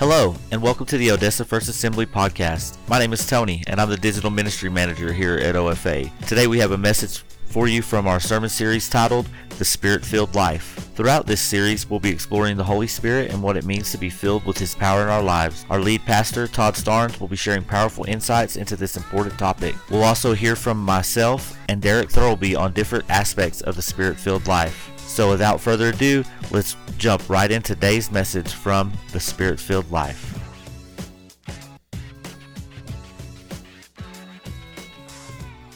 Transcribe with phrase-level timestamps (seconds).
[0.00, 2.78] Hello, and welcome to the Odessa First Assembly podcast.
[2.88, 6.10] My name is Tony, and I'm the digital ministry manager here at OFA.
[6.26, 9.28] Today we have a message for you from our sermon series titled
[9.58, 10.90] The Spirit Filled Life.
[10.94, 14.08] Throughout this series, we'll be exploring the Holy Spirit and what it means to be
[14.08, 15.66] filled with His power in our lives.
[15.68, 19.74] Our lead pastor, Todd Starnes, will be sharing powerful insights into this important topic.
[19.90, 24.46] We'll also hear from myself and Derek Thurlby on different aspects of the Spirit filled
[24.46, 24.89] life.
[25.10, 26.22] So, without further ado,
[26.52, 30.38] let's jump right into today's message from the Spirit filled life.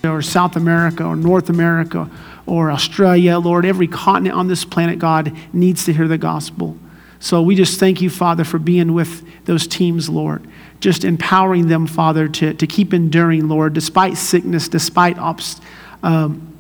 [0.04, 2.08] or South America or North America
[2.46, 6.78] or Australia, Lord, every continent on this planet, God, needs to hear the gospel.
[7.18, 10.46] So we just thank you, Father, for being with those teams, Lord.
[10.78, 15.60] Just empowering them, Father, to, to keep enduring, Lord, despite sickness, despite obst-
[16.04, 16.53] um,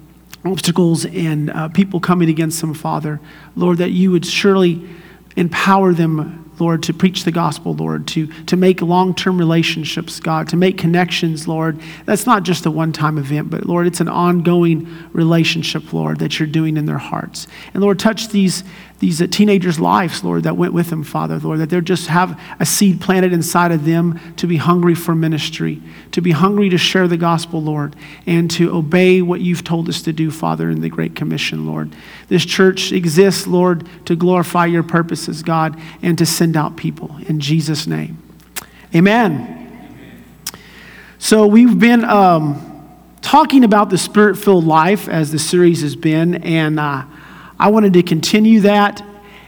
[0.44, 3.20] obstacles and uh, people coming against them, Father.
[3.56, 4.86] Lord, that you would surely
[5.36, 10.48] empower them Lord, to preach the gospel, Lord, to, to make long term relationships, God,
[10.50, 11.80] to make connections, Lord.
[12.04, 16.38] That's not just a one time event, but Lord, it's an ongoing relationship, Lord, that
[16.38, 17.46] you're doing in their hearts.
[17.72, 18.62] And Lord, touch these,
[19.04, 22.40] these uh, teenagers' lives, Lord, that went with them, Father, Lord, that they just have
[22.58, 26.78] a seed planted inside of them to be hungry for ministry, to be hungry to
[26.78, 30.80] share the gospel, Lord, and to obey what you've told us to do, Father, in
[30.80, 31.94] the Great Commission, Lord.
[32.28, 37.14] This church exists, Lord, to glorify your purposes, God, and to send out people.
[37.26, 38.16] In Jesus' name.
[38.94, 39.60] Amen.
[41.18, 42.88] So we've been um,
[43.20, 47.04] talking about the spirit filled life as the series has been, and uh,
[47.58, 49.02] I wanted to continue that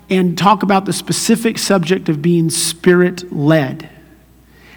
[0.09, 3.89] and talk about the specific subject of being spirit led.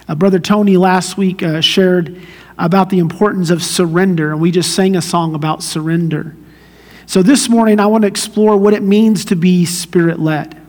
[0.08, 2.20] Uh, Brother Tony last week uh, shared
[2.58, 6.36] about the importance of surrender, and we just sang a song about surrender.
[7.06, 10.60] So this morning, I want to explore what it means to be spirit led.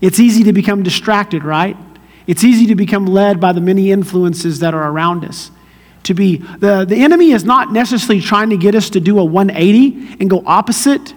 [0.00, 1.76] It's easy to become distracted, right?
[2.26, 5.50] It's easy to become led by the many influences that are around us.
[6.04, 9.24] To be the, the enemy is not necessarily trying to get us to do a
[9.24, 11.14] 180 and go opposite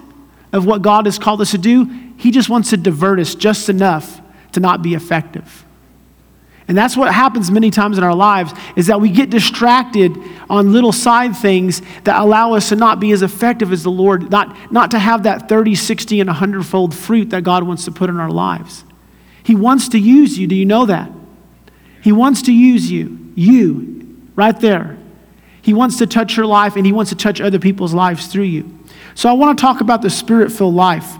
[0.52, 1.84] of what God has called us to do.
[2.16, 4.20] He just wants to divert us just enough
[4.52, 5.64] to not be effective.
[6.70, 10.16] And that's what happens many times in our lives is that we get distracted
[10.48, 14.30] on little side things that allow us to not be as effective as the Lord,
[14.30, 17.90] not, not to have that 30, 60, and 100 fold fruit that God wants to
[17.90, 18.84] put in our lives.
[19.42, 20.46] He wants to use you.
[20.46, 21.10] Do you know that?
[22.02, 23.32] He wants to use you.
[23.34, 24.96] You, right there.
[25.62, 28.44] He wants to touch your life and He wants to touch other people's lives through
[28.44, 28.78] you.
[29.14, 31.16] So I want to talk about the spirit filled life.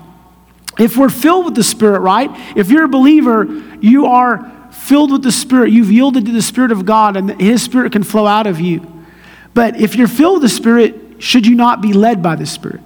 [0.81, 2.31] If we're filled with the Spirit, right?
[2.57, 3.45] If you're a believer,
[3.81, 5.73] you are filled with the Spirit.
[5.73, 9.05] You've yielded to the Spirit of God, and His Spirit can flow out of you.
[9.53, 12.81] But if you're filled with the Spirit, should you not be led by the Spirit?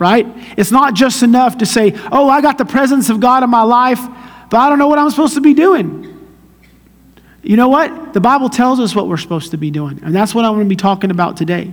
[0.00, 0.26] Right?
[0.56, 3.62] It's not just enough to say, oh, I got the presence of God in my
[3.62, 4.00] life,
[4.50, 6.06] but I don't know what I'm supposed to be doing.
[7.42, 8.14] You know what?
[8.14, 10.66] The Bible tells us what we're supposed to be doing, and that's what I'm going
[10.66, 11.72] to be talking about today.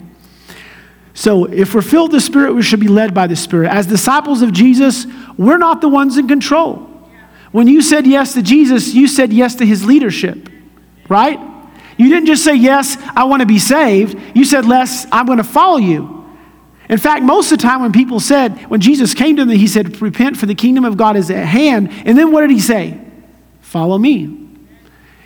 [1.18, 3.72] So, if we're filled with the Spirit, we should be led by the Spirit.
[3.72, 6.76] As disciples of Jesus, we're not the ones in control.
[7.52, 10.48] When you said yes to Jesus, you said yes to his leadership,
[11.10, 11.40] right?
[11.98, 14.16] You didn't just say, Yes, I want to be saved.
[14.36, 16.24] You said, Yes, I'm going to follow you.
[16.88, 19.66] In fact, most of the time when people said, when Jesus came to them, he
[19.66, 21.90] said, Repent, for the kingdom of God is at hand.
[22.06, 23.02] And then what did he say?
[23.62, 24.50] Follow me.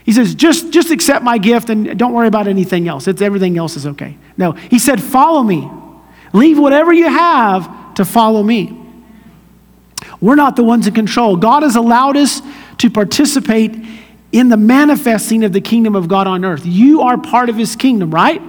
[0.06, 3.10] He says, just, just accept my gift and don't worry about anything else.
[3.10, 4.18] It's, everything else is okay.
[4.38, 5.70] No, he said, Follow me.
[6.34, 8.78] Leave whatever you have to follow me.
[10.20, 11.36] We're not the ones in control.
[11.36, 12.42] God has allowed us
[12.78, 13.76] to participate
[14.32, 16.66] in the manifesting of the kingdom of God on earth.
[16.66, 18.42] You are part of his kingdom, right?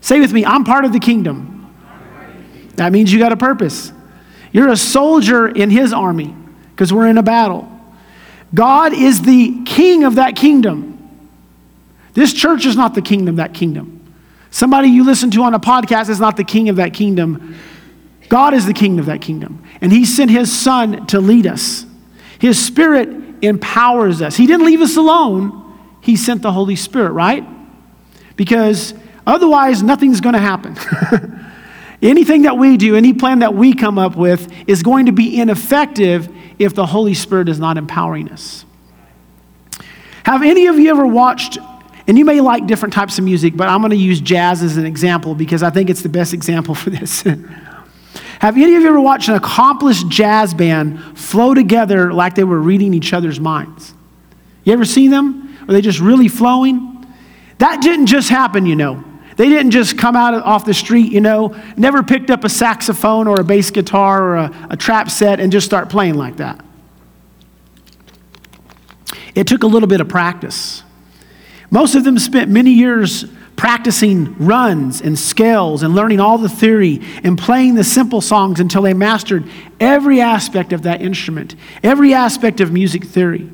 [0.00, 1.54] Say with me, I'm part of the kingdom.
[2.74, 3.92] That means you got a purpose.
[4.52, 6.34] You're a soldier in his army
[6.70, 7.70] because we're in a battle.
[8.54, 10.94] God is the king of that kingdom.
[12.14, 13.97] This church is not the kingdom, that kingdom.
[14.50, 17.54] Somebody you listen to on a podcast is not the king of that kingdom.
[18.28, 19.62] God is the king of that kingdom.
[19.80, 21.86] And he sent his son to lead us.
[22.38, 23.08] His spirit
[23.42, 24.36] empowers us.
[24.36, 25.64] He didn't leave us alone,
[26.00, 27.46] he sent the Holy Spirit, right?
[28.36, 28.94] Because
[29.26, 30.76] otherwise, nothing's going to happen.
[32.02, 35.40] Anything that we do, any plan that we come up with, is going to be
[35.40, 38.64] ineffective if the Holy Spirit is not empowering us.
[40.24, 41.58] Have any of you ever watched
[42.08, 44.78] and you may like different types of music, but I'm going to use jazz as
[44.78, 47.22] an example because I think it's the best example for this.
[48.40, 52.60] Have any of you ever watched an accomplished jazz band flow together like they were
[52.60, 53.92] reading each other's minds?
[54.64, 55.56] You ever seen them?
[55.68, 57.06] Are they just really flowing?
[57.58, 59.04] That didn't just happen, you know.
[59.36, 63.28] They didn't just come out off the street, you know, never picked up a saxophone
[63.28, 66.64] or a bass guitar or a, a trap set and just start playing like that.
[69.34, 70.82] it took a little bit of practice.
[71.70, 73.24] Most of them spent many years
[73.56, 78.82] practicing runs and scales and learning all the theory and playing the simple songs until
[78.82, 79.44] they mastered
[79.80, 83.50] every aspect of that instrument, every aspect of music theory.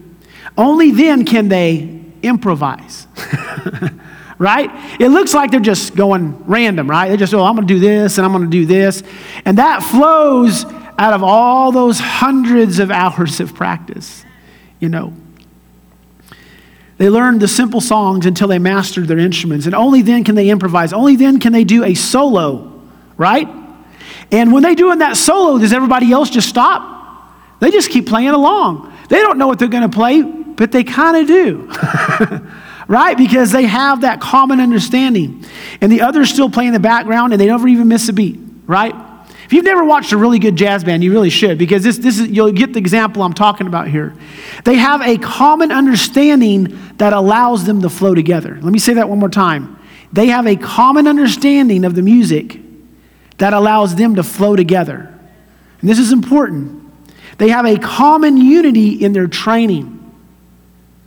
[0.59, 3.07] Only then can they improvise.
[4.39, 4.71] right?
[5.01, 7.09] It looks like they're just going random, right?
[7.09, 9.03] They just, oh, I'm going to do this and I'm going to do this.
[9.47, 10.65] And that flows
[10.99, 14.25] out of all those hundreds of hours of practice,
[14.81, 15.15] you know.
[16.97, 20.51] They learned the simple songs until they mastered their instruments, and only then can they
[20.51, 20.93] improvise.
[20.93, 22.81] Only then can they do a solo,
[23.17, 23.49] right?
[24.31, 26.93] And when they do in that solo, does everybody else just stop?
[27.61, 28.93] They just keep playing along.
[29.09, 31.71] They don't know what they're going to play, but they kind of do.
[32.89, 33.17] right?
[33.17, 35.45] Because they have that common understanding.
[35.81, 38.39] And the others still play in the background and they never even miss a beat,
[38.67, 38.95] right?
[39.45, 42.19] If you've never watched a really good jazz band, you really should, because this, this
[42.19, 44.15] is, you'll get the example I'm talking about here.
[44.65, 48.59] They have a common understanding that allows them to flow together.
[48.61, 49.79] Let me say that one more time.
[50.13, 52.59] They have a common understanding of the music
[53.39, 55.13] that allows them to flow together.
[55.81, 56.81] And this is important.
[57.37, 59.91] They have a common unity in their training.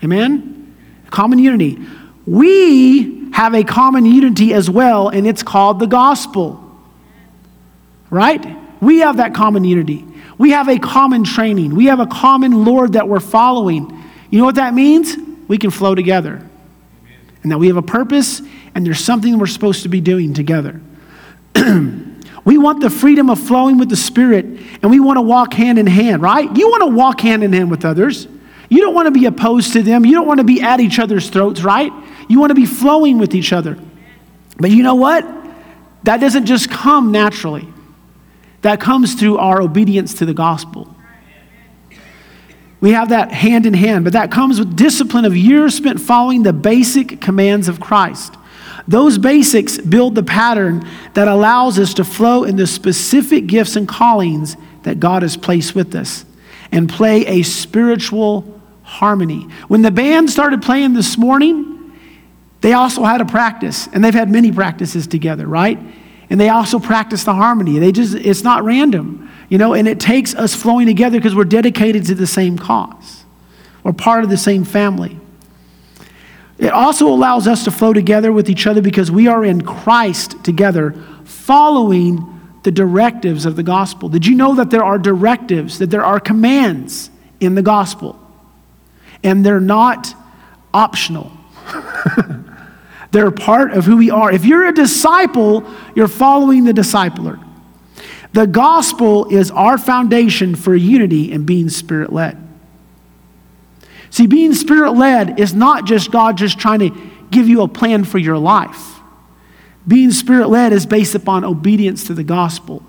[0.04, 0.76] Amen?
[1.10, 1.80] Common unity.
[2.28, 6.67] We have a common unity as well, and it's called the gospel
[8.10, 8.46] right?
[8.82, 10.06] We have that common unity.
[10.38, 11.76] We have a common training.
[11.76, 14.04] We have a common Lord that we're following.
[14.30, 15.16] You know what that means?
[15.48, 16.36] We can flow together.
[16.36, 17.20] Amen.
[17.44, 18.42] And that we have a purpose
[18.76, 20.80] and there's something we're supposed to be doing together.
[22.46, 25.80] we want the freedom of flowing with the Spirit and we want to walk hand
[25.80, 26.56] in hand, right?
[26.56, 28.28] You want to walk hand in hand with others.
[28.70, 30.06] You don't want to be opposed to them.
[30.06, 31.92] You don't want to be at each other's throats, right?
[32.30, 33.80] You want to be flowing with each other.
[34.60, 35.26] But you know what?
[36.04, 37.68] That doesn't just come naturally.
[38.62, 40.94] That comes through our obedience to the gospel.
[42.80, 46.44] We have that hand in hand, but that comes with discipline of years spent following
[46.44, 48.36] the basic commands of Christ.
[48.88, 53.88] Those basics build the pattern that allows us to flow in the specific gifts and
[53.88, 56.24] callings that God has placed with us
[56.72, 59.42] and play a spiritual harmony.
[59.68, 61.92] When the band started playing this morning,
[62.62, 65.80] they also had a practice, and they've had many practices together, right?
[66.30, 67.80] And they also practice the harmony.
[67.80, 71.46] They just, it's not random, you know, and it takes us flowing together because we're
[71.46, 73.24] dedicated to the same cause.
[73.84, 75.18] We're part of the same family.
[76.58, 80.44] It also allows us to flow together with each other because we are in Christ
[80.44, 82.34] together, following
[82.64, 84.10] the directives of the gospel.
[84.10, 87.10] Did you know that there are directives, that there are commands
[87.40, 88.20] in the gospel?
[89.24, 90.14] And they're not
[90.74, 91.32] optional.
[93.12, 94.32] They're part of who we are.
[94.32, 95.64] If you're a disciple,
[95.96, 97.44] you're following the discipler.
[98.34, 102.38] The gospel is our foundation for unity and being spirit led.
[104.10, 106.90] See, being spirit led is not just God just trying to
[107.32, 109.00] give you a plan for your life.
[109.88, 112.84] Being spirit led is based upon obedience to the gospel.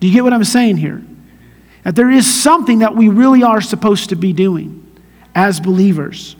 [0.00, 1.02] Do you get what I'm saying here?
[1.84, 4.86] That there is something that we really are supposed to be doing
[5.34, 6.36] as believers.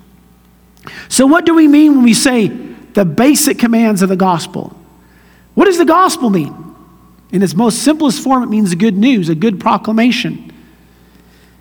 [1.08, 4.76] So, what do we mean when we say the basic commands of the gospel?
[5.54, 6.54] What does the gospel mean?
[7.32, 10.52] In its most simplest form, it means good news, a good proclamation.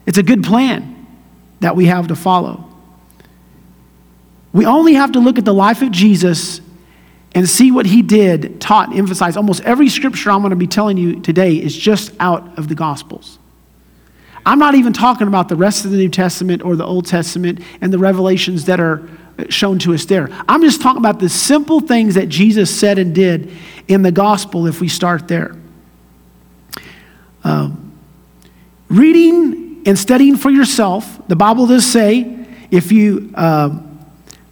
[0.05, 1.07] It's a good plan
[1.59, 2.65] that we have to follow.
[4.53, 6.61] We only have to look at the life of Jesus
[7.33, 9.37] and see what he did, taught, emphasized.
[9.37, 12.75] Almost every scripture I'm going to be telling you today is just out of the
[12.75, 13.38] Gospels.
[14.45, 17.61] I'm not even talking about the rest of the New Testament or the Old Testament
[17.81, 19.07] and the revelations that are
[19.49, 20.29] shown to us there.
[20.47, 23.51] I'm just talking about the simple things that Jesus said and did
[23.87, 25.55] in the gospel if we start there.
[27.43, 27.93] Um,
[28.89, 33.79] reading and studying for yourself, the Bible does say if you uh,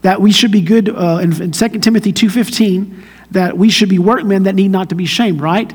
[0.01, 4.00] that we should be good uh, in, in 2 Timothy 2:15 that we should be
[4.00, 5.74] workmen that need not to be shamed, right?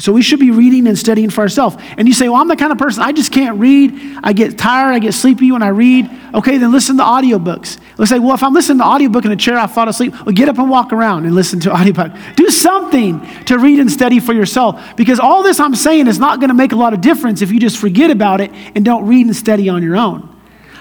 [0.00, 1.76] So we should be reading and studying for ourselves.
[1.98, 4.18] And you say, Well, I'm the kind of person, I just can't read.
[4.22, 6.10] I get tired, I get sleepy when I read.
[6.34, 7.78] Okay, then listen to audiobooks.
[7.98, 10.14] Let's say, Well, if I'm listening to audiobook in a chair, I fall asleep.
[10.24, 12.12] Well, get up and walk around and listen to audiobook.
[12.36, 14.96] Do something to read and study for yourself.
[14.96, 17.52] Because all this I'm saying is not going to make a lot of difference if
[17.52, 20.26] you just forget about it and don't read and study on your own.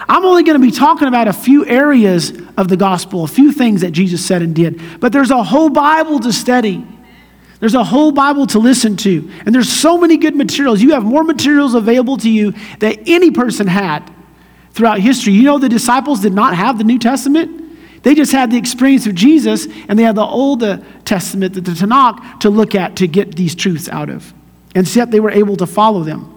[0.07, 3.51] I'm only going to be talking about a few areas of the gospel, a few
[3.51, 4.81] things that Jesus said and did.
[4.99, 6.87] But there's a whole Bible to study.
[7.59, 9.29] There's a whole Bible to listen to.
[9.45, 10.81] And there's so many good materials.
[10.81, 14.09] You have more materials available to you that any person had
[14.71, 15.33] throughout history.
[15.33, 17.57] You know, the disciples did not have the New Testament.
[18.03, 20.61] They just had the experience of Jesus, and they had the Old
[21.03, 24.33] Testament, the Tanakh, to look at to get these truths out of.
[24.73, 26.35] And yet they were able to follow them.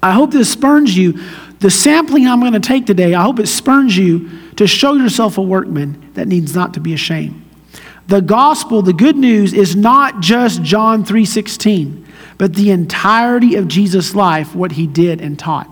[0.00, 1.18] I hope this spurns you
[1.60, 5.38] The sampling I'm going to take today, I hope it spurns you to show yourself
[5.38, 7.44] a workman that needs not to be ashamed.
[8.08, 12.06] The gospel, the good news is not just John 3:16,
[12.38, 15.68] but the entirety of Jesus' life, what he did and taught.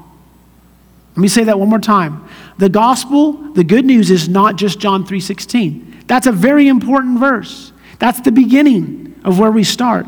[1.17, 2.23] Let me say that one more time.
[2.59, 5.95] The gospel, the good news is not just John 3:16.
[6.09, 7.73] That's a very important verse.
[7.99, 10.07] That's the beginning of where we start.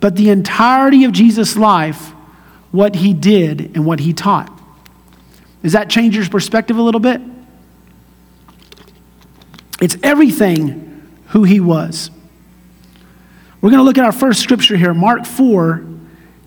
[0.00, 2.12] But the entirety of Jesus' life,
[2.72, 4.50] what he did and what he taught.
[5.62, 7.22] Does that change your perspective a little bit?
[9.80, 10.93] It's everything
[11.34, 12.12] who he was.
[13.60, 15.84] We're going to look at our first scripture here, Mark 4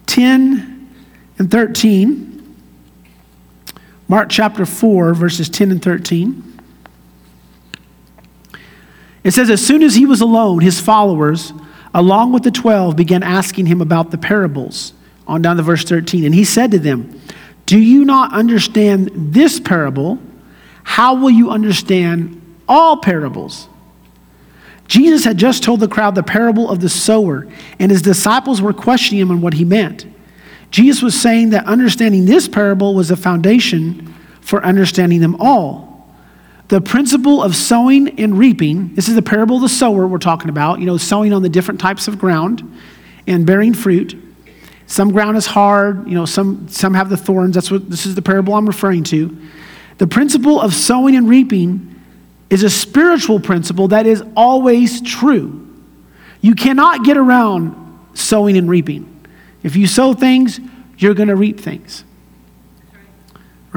[0.06, 0.90] 10
[1.38, 2.56] and 13.
[4.08, 6.62] Mark chapter 4, verses 10 and 13.
[9.26, 11.52] It says, As soon as he was alone, his followers,
[11.94, 14.94] along with the twelve, began asking him about the parables.
[15.28, 16.24] On down to verse 13.
[16.24, 17.20] And he said to them,
[17.66, 20.18] Do you not understand this parable?
[20.84, 23.68] How will you understand all parables?
[24.88, 27.48] Jesus had just told the crowd the parable of the sower,
[27.80, 30.06] and his disciples were questioning him on what he meant.
[30.72, 35.88] Jesus was saying that understanding this parable was a foundation for understanding them all.
[36.70, 40.50] The principle of sowing and reaping, this is the parable of the sower we're talking
[40.50, 42.78] about, you know, sowing on the different types of ground
[43.26, 44.22] and bearing fruit.
[44.86, 47.56] Some ground is hard, you know, some, some have the thorns.
[47.56, 49.38] That's what this is the parable I'm referring to.
[49.98, 51.97] The principle of sowing and reaping
[52.50, 55.64] is a spiritual principle that is always true.
[56.42, 59.26] You cannot get around sowing and reaping.
[59.64, 60.60] If you sow things,
[60.98, 62.04] you're going to reap things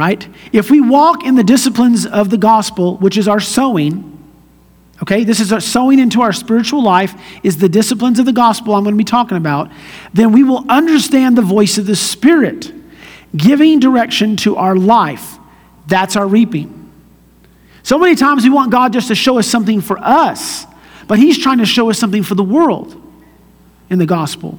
[0.01, 0.27] right?
[0.51, 4.19] If we walk in the disciplines of the gospel, which is our sowing,
[5.03, 8.75] okay, this is our sowing into our spiritual life, is the disciplines of the gospel
[8.75, 9.71] I'm going to be talking about,
[10.15, 12.73] then we will understand the voice of the Spirit
[13.37, 15.37] giving direction to our life.
[15.87, 16.80] That's our reaping.
[17.83, 20.67] So many times we want God just to show us something for us,
[21.07, 23.01] but He's trying to show us something for the world
[23.89, 24.59] in the gospel.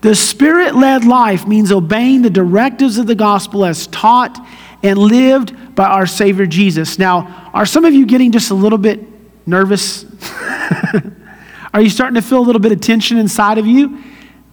[0.00, 4.38] The spirit led life means obeying the directives of the gospel as taught
[4.82, 6.98] and lived by our Savior Jesus.
[6.98, 9.00] Now, are some of you getting just a little bit
[9.46, 10.06] nervous?
[11.74, 14.02] are you starting to feel a little bit of tension inside of you?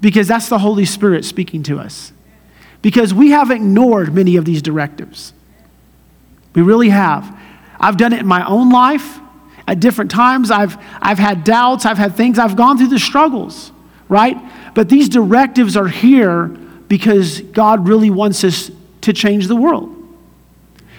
[0.01, 2.11] Because that's the Holy Spirit speaking to us.
[2.81, 5.33] Because we have ignored many of these directives.
[6.53, 7.36] We really have.
[7.79, 9.19] I've done it in my own life.
[9.67, 13.73] At different times, I've, I've had doubts, I've had things, I've gone through the struggles,
[14.07, 14.37] right?
[14.73, 16.47] But these directives are here
[16.87, 19.93] because God really wants us to change the world.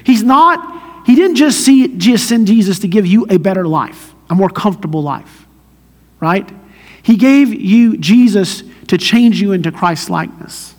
[0.05, 4.15] He's not, He didn't just, see, just send Jesus to give you a better life,
[4.29, 5.47] a more comfortable life,
[6.21, 6.49] right?
[7.03, 10.75] He gave you Jesus to change you into Christ likeness.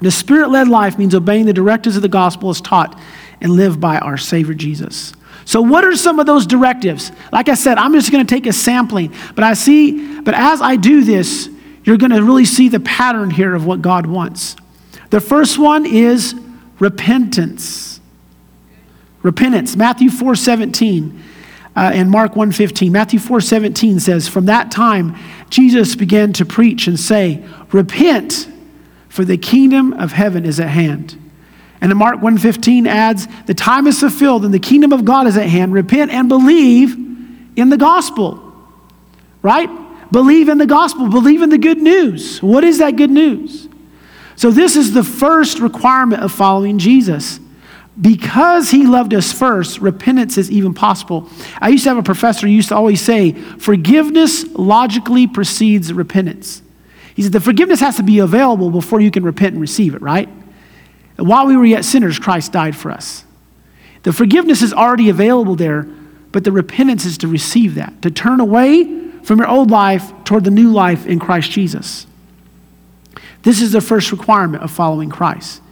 [0.00, 3.00] The spirit led life means obeying the directives of the gospel as taught
[3.40, 5.12] and live by our Savior Jesus.
[5.44, 7.12] So, what are some of those directives?
[7.32, 10.60] Like I said, I'm just going to take a sampling, but I see, but as
[10.60, 11.48] I do this,
[11.84, 14.56] you're going to really see the pattern here of what God wants.
[15.10, 16.34] The first one is
[16.80, 18.00] repentance.
[19.22, 19.76] Repentance.
[19.76, 21.22] Matthew 4 17
[21.76, 22.90] uh, and Mark 1 15.
[22.90, 25.16] Matthew 4 17 says, From that time,
[25.50, 28.48] Jesus began to preach and say, Repent,
[29.08, 31.16] for the kingdom of heaven is at hand.
[31.80, 35.36] And in Mark 1:15 adds, "The time is fulfilled and the kingdom of God is
[35.36, 35.72] at hand.
[35.72, 36.96] Repent and believe
[37.56, 38.42] in the gospel."
[39.42, 39.70] Right?
[40.10, 42.42] Believe in the gospel, believe in the good news.
[42.42, 43.68] What is that good news?
[44.36, 47.40] So, this is the first requirement of following Jesus.
[47.98, 51.30] Because he loved us first, repentance is even possible.
[51.62, 56.60] I used to have a professor who used to always say, forgiveness logically precedes repentance.
[57.14, 60.02] He said, the forgiveness has to be available before you can repent and receive it,
[60.02, 60.28] right?
[61.16, 63.24] While we were yet sinners, Christ died for us.
[64.02, 65.82] The forgiveness is already available there,
[66.32, 68.84] but the repentance is to receive that, to turn away
[69.22, 72.06] from your old life toward the new life in Christ Jesus.
[73.42, 75.62] This is the first requirement of following Christ.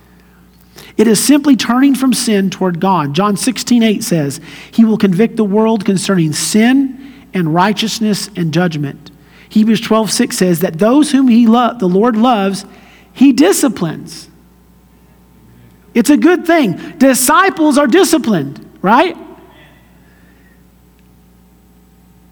[0.97, 3.15] It is simply turning from sin toward God.
[3.15, 9.11] John 16, 8 says, He will convict the world concerning sin and righteousness and judgment.
[9.49, 12.65] Hebrews 12, 6 says that those whom he lo- the Lord loves,
[13.13, 14.29] He disciplines.
[15.95, 16.99] It's a good thing.
[16.99, 19.17] Disciples are disciplined, right?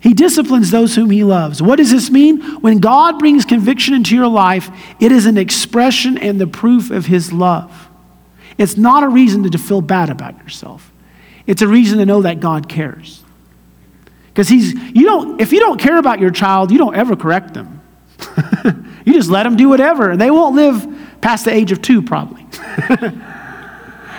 [0.01, 1.63] He disciplines those whom he loves.
[1.63, 2.41] What does this mean?
[2.61, 7.07] When God brings conviction into your life, it is an expression and the proof of
[7.07, 7.89] his love.
[8.59, 10.93] It's not a reason to feel bad about yourself.
[11.47, 13.23] It's a reason to know that God cares.
[14.27, 17.55] Because he's you don't if you don't care about your child, you don't ever correct
[17.55, 17.81] them.
[19.05, 22.03] you just let them do whatever, and they won't live past the age of two,
[22.03, 22.45] probably.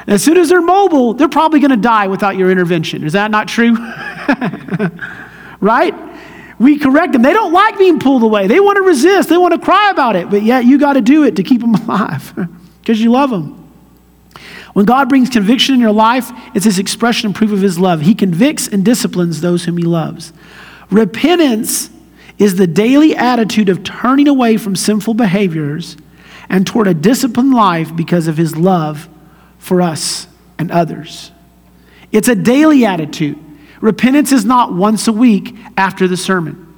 [0.08, 3.04] As soon as they're mobile, they're probably going to die without your intervention.
[3.04, 3.76] Is that not true?
[5.62, 5.94] right?
[6.60, 7.22] We correct them.
[7.22, 8.48] They don't like being pulled away.
[8.48, 9.30] They want to resist.
[9.30, 10.30] They want to cry about it.
[10.30, 12.34] But yet you got to do it to keep them alive
[12.82, 13.60] because you love them.
[14.74, 18.02] When God brings conviction in your life, it's his expression and proof of his love.
[18.02, 20.34] He convicts and disciplines those whom he loves.
[20.90, 21.92] Repentance
[22.40, 25.96] is the daily attitude of turning away from sinful behaviors
[26.50, 29.08] and toward a disciplined life because of his love
[29.64, 30.28] for us
[30.60, 31.32] and others.
[32.12, 33.40] It's a daily attitude.
[33.80, 36.78] Repentance is not once a week after the sermon.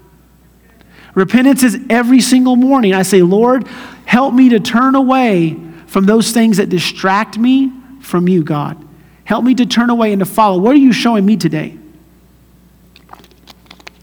[1.15, 2.93] Repentance is every single morning.
[2.93, 3.67] I say, Lord,
[4.05, 8.77] help me to turn away from those things that distract me from you, God.
[9.23, 10.59] Help me to turn away and to follow.
[10.59, 11.75] What are you showing me today?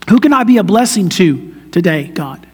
[0.09, 2.45] Who can I be a blessing to today, God?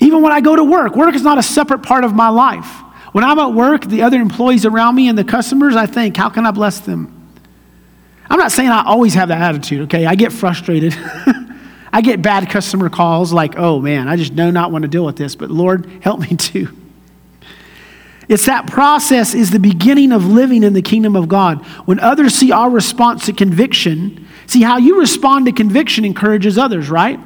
[0.00, 2.82] Even when I go to work, work is not a separate part of my life.
[3.12, 6.30] When I'm at work, the other employees around me and the customers, I think, how
[6.30, 7.18] can I bless them?
[8.28, 10.06] I'm not saying I always have that attitude, okay?
[10.06, 10.96] I get frustrated.
[11.92, 15.04] I get bad customer calls like, oh man, I just do not want to deal
[15.04, 16.74] with this, but Lord, help me too.
[18.28, 21.62] It's that process is the beginning of living in the kingdom of God.
[21.84, 26.88] When others see our response to conviction, see how you respond to conviction encourages others,
[26.88, 27.20] right?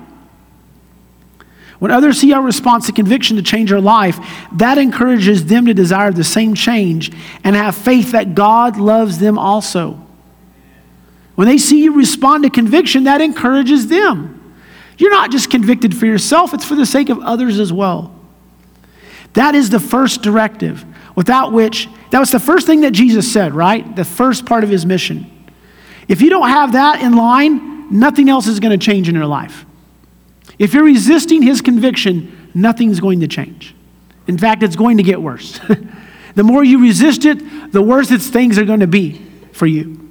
[1.78, 4.18] When others see our response to conviction to change our life,
[4.52, 7.12] that encourages them to desire the same change
[7.44, 10.02] and have faith that God loves them also.
[11.34, 14.32] When they see you respond to conviction, that encourages them.
[14.96, 18.14] You're not just convicted for yourself, it's for the sake of others as well.
[19.34, 20.82] That is the first directive,
[21.14, 23.94] without which, that was the first thing that Jesus said, right?
[23.94, 25.30] The first part of his mission.
[26.08, 29.26] If you don't have that in line, nothing else is going to change in your
[29.26, 29.66] life.
[30.58, 33.74] If you're resisting his conviction, nothing's going to change.
[34.26, 35.60] In fact, it's going to get worse.
[36.34, 39.22] the more you resist it, the worse its things are going to be
[39.52, 40.02] for you.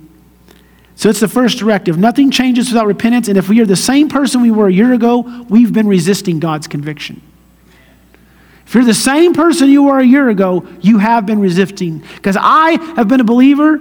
[0.95, 1.98] So it's the first directive.
[1.98, 3.27] Nothing changes without repentance.
[3.27, 6.39] And if we are the same person we were a year ago, we've been resisting
[6.39, 7.22] God's conviction.
[8.65, 12.00] If you're the same person you were a year ago, you have been resisting.
[12.15, 13.79] Because I have been a believer,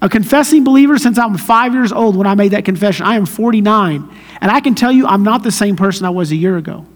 [0.00, 3.04] a confessing believer since I'm five years old when I made that confession.
[3.04, 4.08] I am 49.
[4.40, 6.86] And I can tell you, I'm not the same person I was a year ago.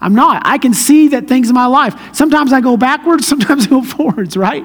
[0.00, 0.42] I'm not.
[0.44, 2.14] I can see that things in my life.
[2.14, 4.64] Sometimes I go backwards, sometimes I go forwards, right?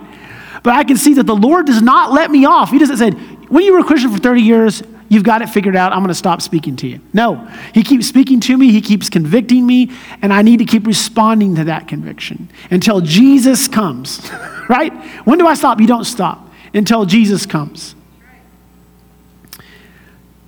[0.63, 2.69] But I can see that the Lord does not let me off.
[2.69, 3.12] He doesn't say,
[3.47, 5.91] when you were a Christian for 30 years, you've got it figured out.
[5.93, 7.01] I'm going to stop speaking to you.
[7.13, 8.71] No, He keeps speaking to me.
[8.71, 9.89] He keeps convicting me,
[10.21, 14.30] and I need to keep responding to that conviction until Jesus comes,
[14.69, 14.93] right?
[15.25, 15.82] When do I stop?
[15.82, 17.95] You don't stop until Jesus comes.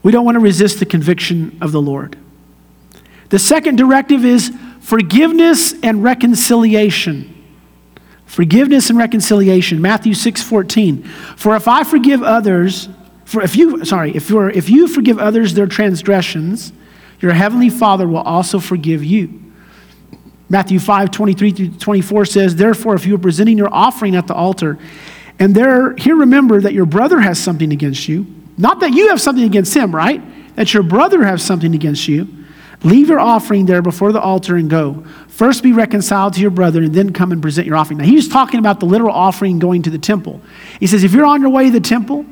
[0.02, 2.18] We don't want to resist the conviction of the Lord.
[3.30, 7.30] The second directive is forgiveness and reconciliation.
[8.26, 9.82] Forgiveness and reconciliation.
[9.82, 11.04] Matthew 6 14.
[11.04, 12.90] For if I forgive others,
[13.26, 16.74] for if you, sorry, if, you're, if you forgive others their transgressions,
[17.20, 19.40] your heavenly Father will also forgive you.
[20.50, 24.36] Matthew 5 23 through 24 says, Therefore, if you are presenting your offering at the
[24.36, 24.78] altar,
[25.40, 28.26] and there, here remember that your brother has something against you,
[28.58, 30.22] not that you have something against him, right?
[30.56, 32.28] That your brother has something against you.
[32.84, 35.06] Leave your offering there before the altar and go.
[35.30, 37.98] First be reconciled to your brother and then come and present your offering.
[37.98, 40.42] Now, he's talking about the literal offering going to the temple.
[40.80, 42.26] He says, if you're on your way to the temple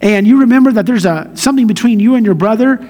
[0.00, 2.86] and you remember that there's a, something between you and your brother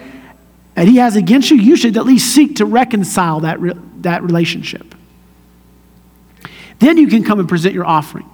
[0.75, 4.23] that he has against you, you should at least seek to reconcile that, re- that
[4.23, 4.95] relationship.
[6.79, 8.29] Then you can come and present your offering.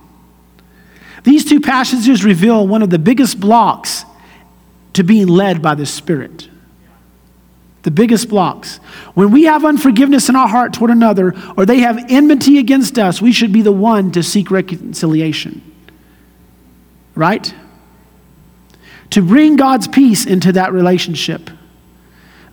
[1.24, 4.04] These two passages reveal one of the biggest blocks
[4.94, 6.48] to being led by the Spirit
[7.82, 8.76] the biggest blocks.
[9.14, 13.20] When we have unforgiveness in our heart toward another, or they have enmity against us,
[13.20, 15.62] we should be the one to seek reconciliation.
[17.14, 17.52] Right?
[19.10, 21.50] To bring God's peace into that relationship.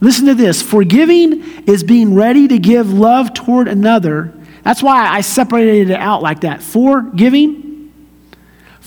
[0.02, 4.34] Listen to this forgiving is being ready to give love toward another.
[4.64, 6.64] That's why I separated it out like that.
[6.64, 7.69] Forgiving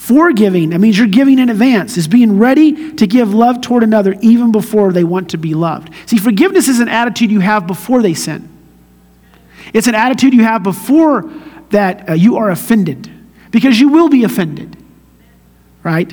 [0.03, 4.17] Forgiving, that means you're giving in advance, is being ready to give love toward another
[4.21, 5.91] even before they want to be loved.
[6.07, 8.49] See, forgiveness is an attitude you have before they sin.
[9.73, 11.31] It's an attitude you have before
[11.71, 13.09] that uh, you are offended,
[13.53, 14.77] because you will be offended,
[15.85, 16.13] right?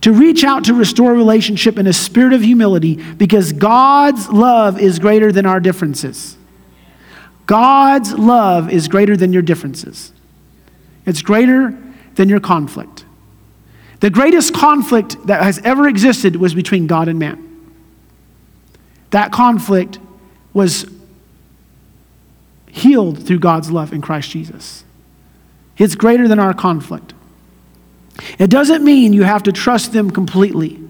[0.00, 4.80] To reach out to restore a relationship in a spirit of humility, because God's love
[4.80, 6.36] is greater than our differences.
[7.46, 10.12] God's love is greater than your differences.
[11.06, 11.80] It's greater
[12.16, 13.04] than your conflict.
[14.00, 17.42] The greatest conflict that has ever existed was between God and man.
[19.10, 19.98] That conflict
[20.52, 20.86] was
[22.70, 24.84] healed through God's love in Christ Jesus.
[25.78, 27.14] It's greater than our conflict.
[28.38, 30.80] It doesn't mean you have to trust them completely.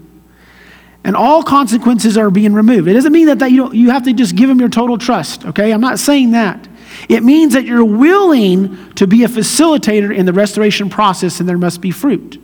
[1.03, 2.87] And all consequences are being removed.
[2.87, 5.45] It doesn't mean that, that you, you have to just give them your total trust,
[5.45, 5.71] okay?
[5.71, 6.67] I'm not saying that.
[7.09, 11.57] It means that you're willing to be a facilitator in the restoration process and there
[11.57, 12.41] must be fruit,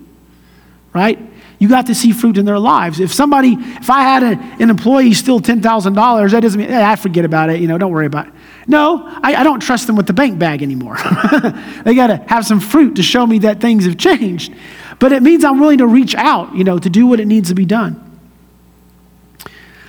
[0.94, 1.20] right?
[1.60, 3.00] You got to see fruit in their lives.
[3.00, 7.26] If somebody, if I had a, an employee steal $10,000, that doesn't mean, I forget
[7.26, 8.34] about it, you know, don't worry about it.
[8.68, 10.98] No, I, I don't trust them with the bank bag anymore.
[11.84, 14.54] they got to have some fruit to show me that things have changed.
[15.00, 17.50] But it means I'm willing to reach out, you know, to do what it needs
[17.50, 18.00] to be done.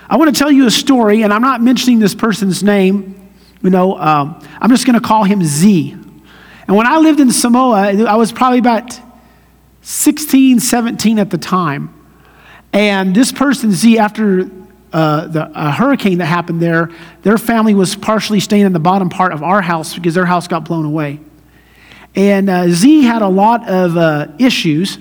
[0.08, 3.23] I want to tell you a story, and I'm not mentioning this person's name.
[3.64, 5.92] You know, um, I'm just going to call him Z.
[6.68, 9.00] And when I lived in Samoa, I was probably about
[9.80, 11.92] 16, 17 at the time.
[12.74, 14.50] And this person, Z, after
[14.92, 16.90] uh, the a hurricane that happened there,
[17.22, 20.46] their family was partially staying in the bottom part of our house because their house
[20.46, 21.20] got blown away.
[22.14, 24.98] And uh, Z had a lot of uh, issues,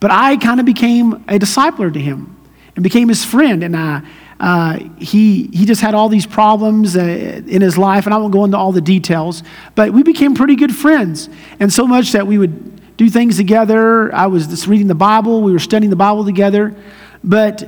[0.00, 2.36] but I kind of became a discipler to him
[2.76, 3.64] and became his friend.
[3.64, 4.02] And uh,
[4.42, 8.32] uh, he, he just had all these problems uh, in his life, and I won't
[8.32, 9.44] go into all the details,
[9.76, 11.28] but we became pretty good friends.
[11.60, 14.12] And so much that we would do things together.
[14.12, 16.74] I was just reading the Bible, we were studying the Bible together.
[17.22, 17.62] But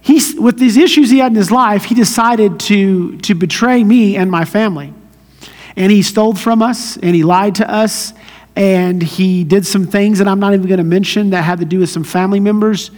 [0.00, 4.16] he, with these issues he had in his life, he decided to, to betray me
[4.16, 4.92] and my family.
[5.76, 8.12] And he stole from us, and he lied to us,
[8.56, 11.64] and he did some things that I'm not even going to mention that had to
[11.64, 12.90] do with some family members.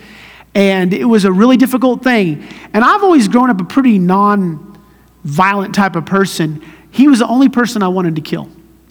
[0.55, 2.47] And it was a really difficult thing.
[2.73, 4.79] And I've always grown up a pretty non
[5.25, 6.65] violent type of person.
[6.91, 8.49] He was the only person I wanted to kill.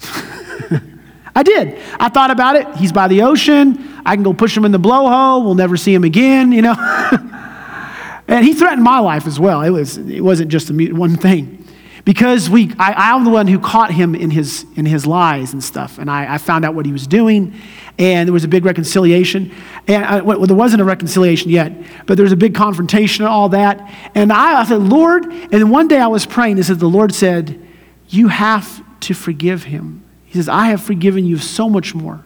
[1.36, 1.78] I did.
[1.98, 2.76] I thought about it.
[2.76, 4.02] He's by the ocean.
[4.04, 5.44] I can go push him in the blowhole.
[5.44, 6.74] We'll never see him again, you know.
[8.28, 9.62] and he threatened my life as well.
[9.62, 11.66] It, was, it wasn't just one thing.
[12.04, 15.64] Because we, I, am the one who caught him in his, in his lies and
[15.64, 15.98] stuff.
[15.98, 17.54] And I, I found out what he was doing
[17.98, 19.52] and there was a big reconciliation.
[19.86, 21.72] And I, well, there wasn't a reconciliation yet,
[22.06, 23.80] but there was a big confrontation and all that.
[24.14, 26.86] And I, I said, Lord, and then one day I was praying, and said, the
[26.86, 27.60] Lord said,
[28.08, 30.02] You have to forgive him.
[30.24, 32.20] He says, I have forgiven you so much more.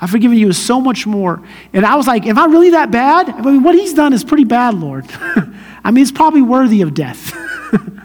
[0.00, 1.42] I've forgiven you so much more.
[1.72, 3.28] And I was like, Am I really that bad?
[3.28, 5.06] I mean, what he's done is pretty bad, Lord.
[5.84, 7.34] I mean, it's probably worthy of death.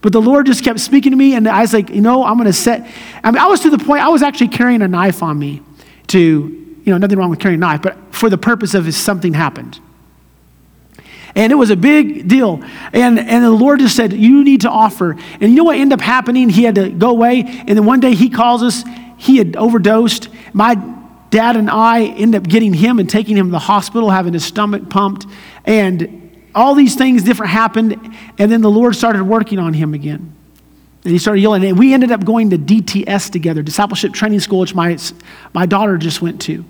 [0.00, 2.36] But the Lord just kept speaking to me, and I was like, you know, I'm
[2.36, 2.88] going to set.
[3.24, 5.62] I mean, I was to the point, I was actually carrying a knife on me
[6.08, 8.94] to, you know, nothing wrong with carrying a knife, but for the purpose of if
[8.94, 9.80] something happened.
[11.34, 12.62] And it was a big deal.
[12.92, 15.12] And, and the Lord just said, You need to offer.
[15.12, 16.48] And you know what ended up happening?
[16.48, 17.44] He had to go away.
[17.46, 18.82] And then one day he calls us.
[19.18, 20.28] He had overdosed.
[20.52, 20.74] My
[21.30, 24.44] dad and I ended up getting him and taking him to the hospital, having his
[24.44, 25.26] stomach pumped.
[25.64, 26.27] And
[26.58, 27.96] all these things different happened,
[28.36, 30.34] and then the Lord started working on him again.
[31.04, 31.64] And he started yelling.
[31.64, 34.98] And we ended up going to DTS together, discipleship training school, which my,
[35.54, 36.64] my daughter just went to.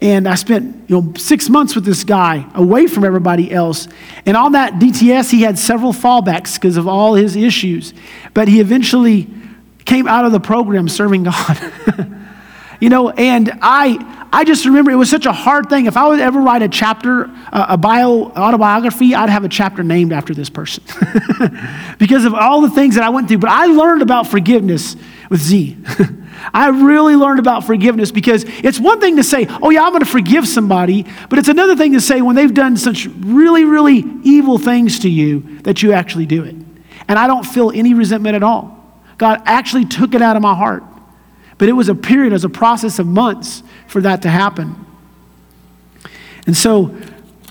[0.00, 3.88] And I spent you know, six months with this guy away from everybody else.
[4.26, 7.94] And on that DTS, he had several fallbacks because of all his issues.
[8.34, 9.28] But he eventually
[9.84, 11.72] came out of the program serving God.
[12.80, 15.86] you know, and I, I just remember it was such a hard thing.
[15.86, 20.12] If I would ever write a chapter, a bio autobiography, I'd have a chapter named
[20.12, 20.84] after this person
[21.98, 23.38] because of all the things that I went through.
[23.38, 24.96] But I learned about forgiveness
[25.30, 25.76] with Z.
[26.54, 30.00] I really learned about forgiveness because it's one thing to say, oh, yeah, I'm going
[30.00, 34.04] to forgive somebody, but it's another thing to say when they've done such really, really
[34.22, 36.54] evil things to you that you actually do it.
[37.08, 38.72] And I don't feel any resentment at all.
[39.18, 40.84] God actually took it out of my heart.
[41.58, 44.84] But it was a period, it was a process of months for that to happen.
[46.46, 46.96] And so,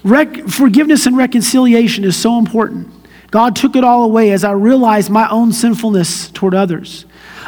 [0.03, 2.91] rec- forgiveness and reconciliation is so important.
[3.31, 7.05] God took it all away as I realized my own sinfulness toward others.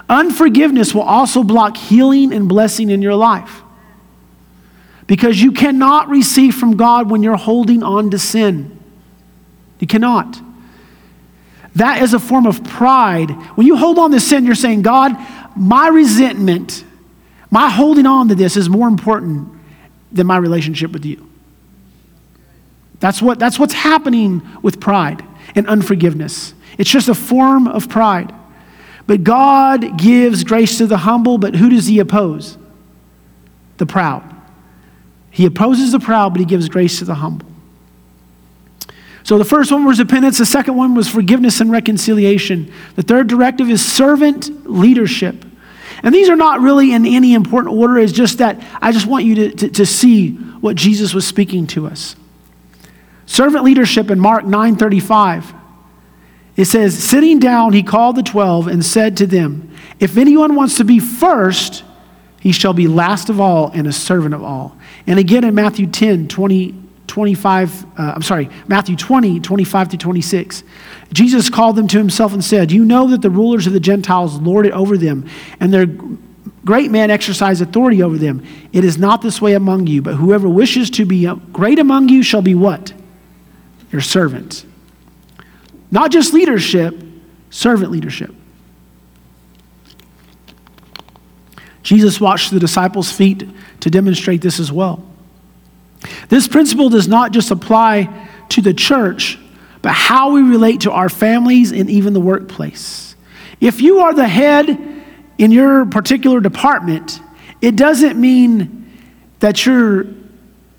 [0.10, 3.62] Unforgiveness will also block healing and blessing in your life.
[5.06, 8.78] Because you cannot receive from God when you're holding on to sin.
[9.80, 10.41] You cannot.
[11.76, 13.30] That is a form of pride.
[13.56, 15.15] When you hold on to sin, you're saying, God,
[15.58, 16.84] my resentment,
[17.50, 19.50] my holding on to this is more important
[20.12, 21.28] than my relationship with you.
[23.00, 25.24] That's, what, that's what's happening with pride
[25.56, 26.54] and unforgiveness.
[26.78, 28.34] It's just a form of pride.
[29.06, 32.58] But God gives grace to the humble, but who does He oppose?
[33.78, 34.24] The proud.
[35.32, 37.48] He opposes the proud, but He gives grace to the humble.
[39.24, 42.72] So the first one was repentance, the second one was forgiveness and reconciliation.
[42.96, 45.46] The third directive is servant leadership.
[46.03, 49.25] And these are not really in any important order, it's just that I just want
[49.25, 52.15] you to, to, to see what Jesus was speaking to us.
[53.25, 55.53] Servant leadership in Mark 9:35.
[56.55, 60.77] It says, sitting down, he called the twelve and said to them, If anyone wants
[60.77, 61.83] to be first,
[62.39, 64.75] He shall be last of all and a servant of all.
[65.05, 70.63] And again in Matthew 10, 20, 25, uh, I'm sorry, Matthew 20, 25 to 26.
[71.13, 74.36] Jesus called them to himself and said, You know that the rulers of the Gentiles
[74.38, 75.28] lord it over them,
[75.60, 75.88] and their
[76.65, 78.46] great men exercise authority over them.
[78.74, 82.24] It is not this way among you, but whoever wishes to be great among you
[82.24, 82.93] shall be what?
[83.91, 84.65] Your servant.
[85.89, 87.02] Not just leadership,
[87.50, 88.36] servant leadership.
[91.84, 93.48] Jesus washed the disciples' feet
[93.80, 95.07] to demonstrate this as well.
[96.29, 99.38] This principle does not just apply to the church,
[99.81, 103.15] but how we relate to our families and even the workplace.
[103.60, 105.03] If you are the head
[105.38, 107.19] in your particular department,
[107.62, 108.91] it doesn't mean
[109.39, 110.05] that you're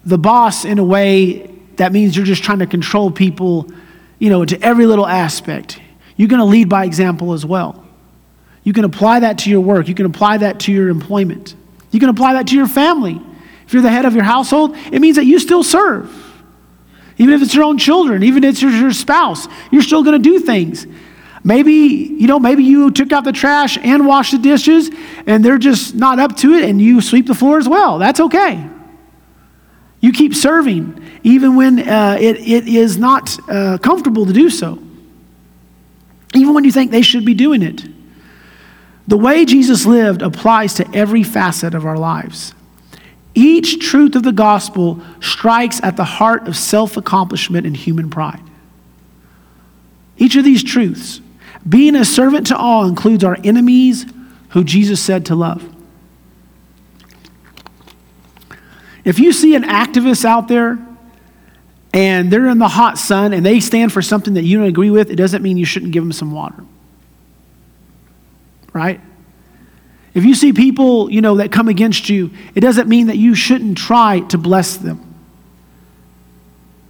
[0.04, 3.70] the boss in a way that means you're just trying to control people,
[4.18, 5.80] you know, to every little aspect.
[6.16, 7.86] You're going to lead by example as well.
[8.64, 9.88] You can apply that to your work.
[9.88, 11.54] You can apply that to your employment.
[11.90, 13.20] You can apply that to your family.
[13.68, 16.10] If you're the head of your household, it means that you still serve.
[17.18, 20.26] Even if it's your own children, even if it's your, spouse, you're still going to
[20.30, 20.86] do things.
[21.44, 24.90] Maybe, you know, maybe you took out the trash and washed the dishes
[25.26, 27.98] and they're just not up to it and you sweep the floor as well.
[27.98, 28.66] That's okay.
[30.00, 34.78] You keep serving even when uh, it, it is not uh, comfortable to do so,
[36.34, 37.86] even when you think they should be doing it.
[39.06, 42.54] The way Jesus lived applies to every facet of our lives.
[43.38, 48.42] Each truth of the gospel strikes at the heart of self accomplishment and human pride.
[50.16, 51.20] Each of these truths,
[51.68, 54.06] being a servant to all, includes our enemies
[54.48, 55.72] who Jesus said to love.
[59.04, 60.76] If you see an activist out there
[61.92, 64.90] and they're in the hot sun and they stand for something that you don't agree
[64.90, 66.64] with, it doesn't mean you shouldn't give them some water.
[68.72, 69.00] Right?
[70.18, 73.36] If you see people, you know, that come against you, it doesn't mean that you
[73.36, 75.14] shouldn't try to bless them.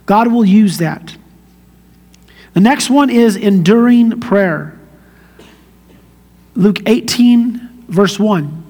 [0.06, 1.14] God will use that.
[2.54, 4.80] The next one is enduring prayer.
[6.54, 8.64] Luke 18, verse 1.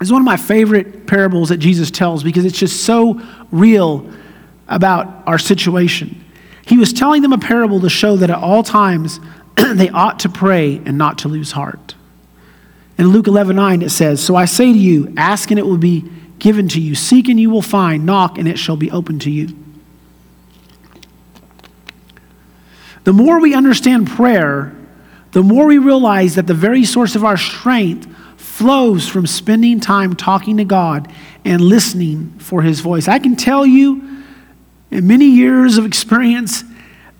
[0.00, 3.20] is one of my favorite parables that Jesus tells because it's just so
[3.52, 4.10] real
[4.66, 6.24] about our situation.
[6.66, 9.20] He was telling them a parable to show that at all times
[9.74, 11.94] they ought to pray and not to lose heart.
[12.98, 15.76] In Luke 11 9, it says, So I say to you, ask and it will
[15.76, 16.04] be
[16.38, 19.30] given to you, seek and you will find, knock and it shall be opened to
[19.30, 19.48] you.
[23.04, 24.74] The more we understand prayer,
[25.32, 30.16] the more we realize that the very source of our strength flows from spending time
[30.16, 31.12] talking to God
[31.44, 33.06] and listening for His voice.
[33.06, 34.24] I can tell you,
[34.90, 36.64] in many years of experience,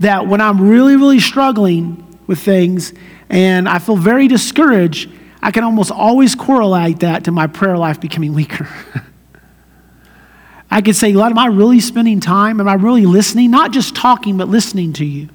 [0.01, 2.93] that when I'm really, really struggling with things
[3.29, 5.11] and I feel very discouraged,
[5.47, 8.69] I can almost always correlate that to my prayer life becoming weaker.
[10.73, 12.59] I could say, God, am I really spending time?
[12.59, 13.53] Am I really listening?
[13.53, 15.29] Not just talking, but listening to you.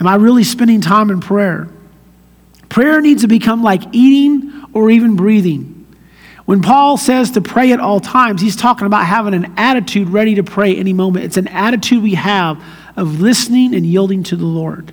[0.00, 1.70] Am I really spending time in prayer?
[2.68, 5.86] Prayer needs to become like eating or even breathing.
[6.44, 10.34] When Paul says to pray at all times, he's talking about having an attitude ready
[10.34, 11.24] to pray any moment.
[11.24, 12.62] It's an attitude we have
[12.96, 14.92] of listening and yielding to the Lord.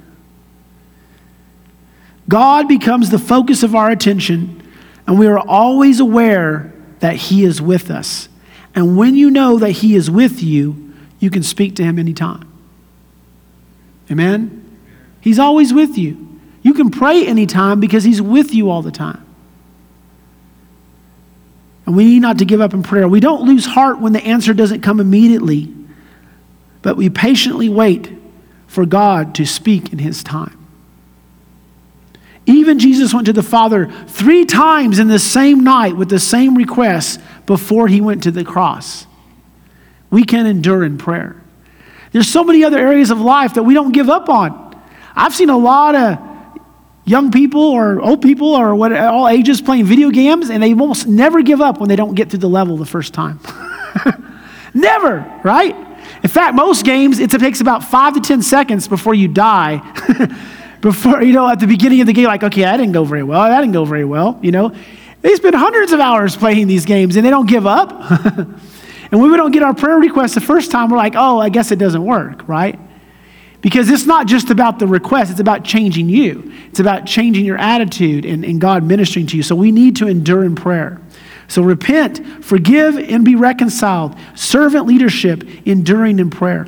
[2.28, 4.62] God becomes the focus of our attention,
[5.06, 8.30] and we are always aware that He is with us.
[8.74, 12.52] And when you know that He is with you, you can speak to Him anytime.
[14.10, 14.62] Amen?
[15.22, 16.40] He's always with you.
[16.62, 19.24] You can pray anytime because He's with you all the time.
[21.86, 23.08] And we need not to give up in prayer.
[23.08, 25.72] We don't lose heart when the answer doesn't come immediately,
[26.82, 28.12] but we patiently wait
[28.66, 30.64] for God to speak in His time.
[32.46, 36.56] Even Jesus went to the Father three times in the same night with the same
[36.56, 39.08] request before he went to the cross.
[40.12, 41.42] We can endure in prayer.
[42.12, 44.80] There's so many other areas of life that we don't give up on.
[45.16, 46.20] I've seen a lot of
[47.04, 51.08] young people or old people or what, all ages playing video games, and they almost
[51.08, 53.40] never give up when they don't get through the level the first time.
[54.74, 55.76] never, right?
[56.24, 59.82] In fact, most games, it takes about five to 10 seconds before you die
[60.86, 63.24] before, you know, at the beginning of the game, like, okay, that didn't go very
[63.24, 63.41] well.
[63.50, 64.71] That didn't go very well, you know.
[65.24, 67.89] They spend hundreds of hours playing these games and they don't give up.
[68.24, 71.50] and when we don't get our prayer request the first time, we're like, oh, I
[71.50, 72.80] guess it doesn't work, right?
[73.62, 76.54] Because it's not just about the request, it's about changing you.
[76.67, 79.41] It's about changing your attitude and, and God ministering to you.
[79.41, 81.02] So we need to endure in prayer.
[81.48, 84.15] So repent, forgive, and be reconciled.
[84.36, 86.67] Servant leadership, enduring in prayer.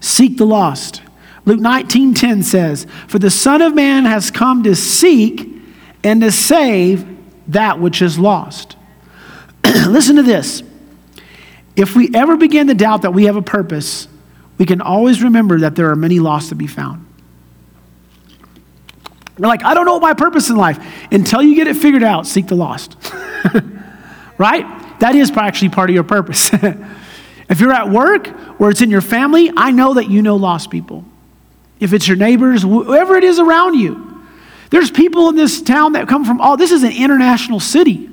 [0.00, 1.00] Seek the lost.
[1.46, 5.56] Luke 19:10 says, "For the Son of Man has come to seek
[6.06, 7.04] and to save
[7.48, 8.76] that which is lost.
[9.64, 10.62] Listen to this.
[11.74, 14.08] If we ever begin to doubt that we have a purpose,
[14.58, 17.04] we can always remember that there are many lost to be found.
[19.38, 20.78] We're like, I don't know my purpose in life.
[21.12, 22.96] Until you get it figured out, seek the lost.
[24.38, 24.98] right?
[25.00, 26.50] That is actually part of your purpose.
[27.50, 30.70] if you're at work or it's in your family, I know that you know lost
[30.70, 31.04] people.
[31.78, 34.24] If it's your neighbors, whoever it is around you.
[34.70, 38.10] There's people in this town that come from all, this is an international city.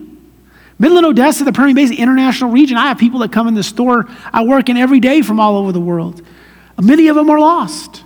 [0.80, 2.78] Midland, Odessa, the Permian Basin International Region.
[2.78, 5.56] I have people that come in the store I work in every day from all
[5.58, 6.22] over the world.
[6.82, 8.04] Many of them are lost.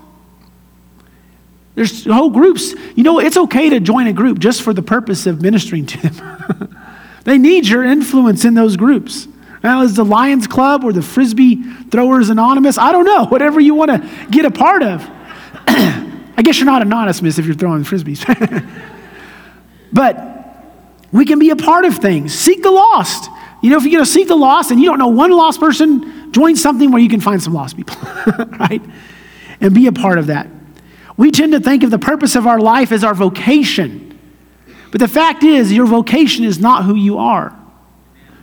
[1.75, 2.73] There's whole groups.
[2.95, 6.09] You know, it's okay to join a group just for the purpose of ministering to
[6.09, 6.77] them.
[7.23, 9.27] they need your influence in those groups.
[9.63, 12.77] Now, is the Lions Club or the Frisbee Throwers Anonymous?
[12.77, 13.25] I don't know.
[13.29, 15.07] Whatever you want to get a part of.
[16.37, 18.23] I guess you're not anonymous if you're throwing frisbees.
[19.93, 20.27] but
[21.11, 22.33] we can be a part of things.
[22.33, 23.29] Seek the lost.
[23.61, 25.59] You know, if you're going to seek the lost and you don't know one lost
[25.59, 27.95] person, join something where you can find some lost people,
[28.59, 28.81] right?
[29.59, 30.47] And be a part of that.
[31.17, 34.19] We tend to think of the purpose of our life as our vocation.
[34.91, 37.57] But the fact is, your vocation is not who you are.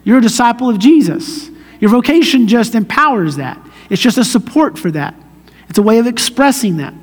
[0.02, 1.50] You're a disciple of Jesus.
[1.80, 3.58] Your vocation just empowers that,
[3.90, 5.14] it's just a support for that,
[5.68, 6.94] it's a way of expressing that.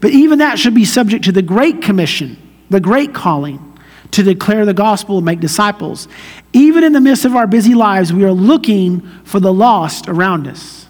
[0.00, 2.36] But even that should be subject to the Great Commission,
[2.70, 3.64] the Great Calling
[4.12, 6.08] to declare the gospel and make disciples.
[6.52, 10.46] Even in the midst of our busy lives, we are looking for the lost around
[10.46, 10.86] us.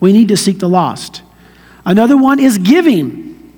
[0.00, 1.22] We need to seek the lost.
[1.84, 3.54] Another one is giving.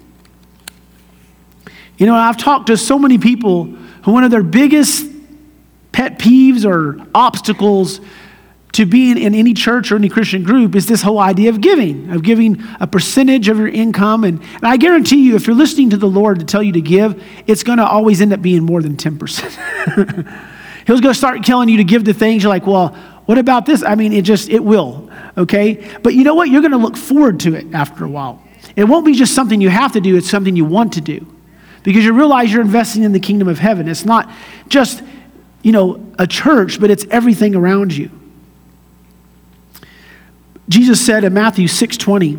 [1.97, 5.07] You know, I've talked to so many people who one of their biggest
[5.93, 8.01] pet peeves or obstacles
[8.73, 12.11] to being in any church or any Christian group is this whole idea of giving,
[12.11, 14.25] of giving a percentage of your income.
[14.25, 16.81] And, and I guarantee you, if you're listening to the Lord to tell you to
[16.81, 20.49] give, it's going to always end up being more than 10%.
[20.87, 22.43] He's going to start telling you to give to things.
[22.43, 22.89] You're like, well,
[23.27, 23.85] what about this?
[23.85, 25.97] I mean, it just, it will, okay?
[26.03, 26.49] But you know what?
[26.49, 28.43] You're going to look forward to it after a while.
[28.75, 31.27] It won't be just something you have to do, it's something you want to do.
[31.83, 33.89] Because you realize you're investing in the kingdom of heaven.
[33.89, 34.31] It's not
[34.69, 35.03] just,
[35.63, 38.11] you know, a church, but it's everything around you.
[40.69, 42.39] Jesus said in Matthew 6:20,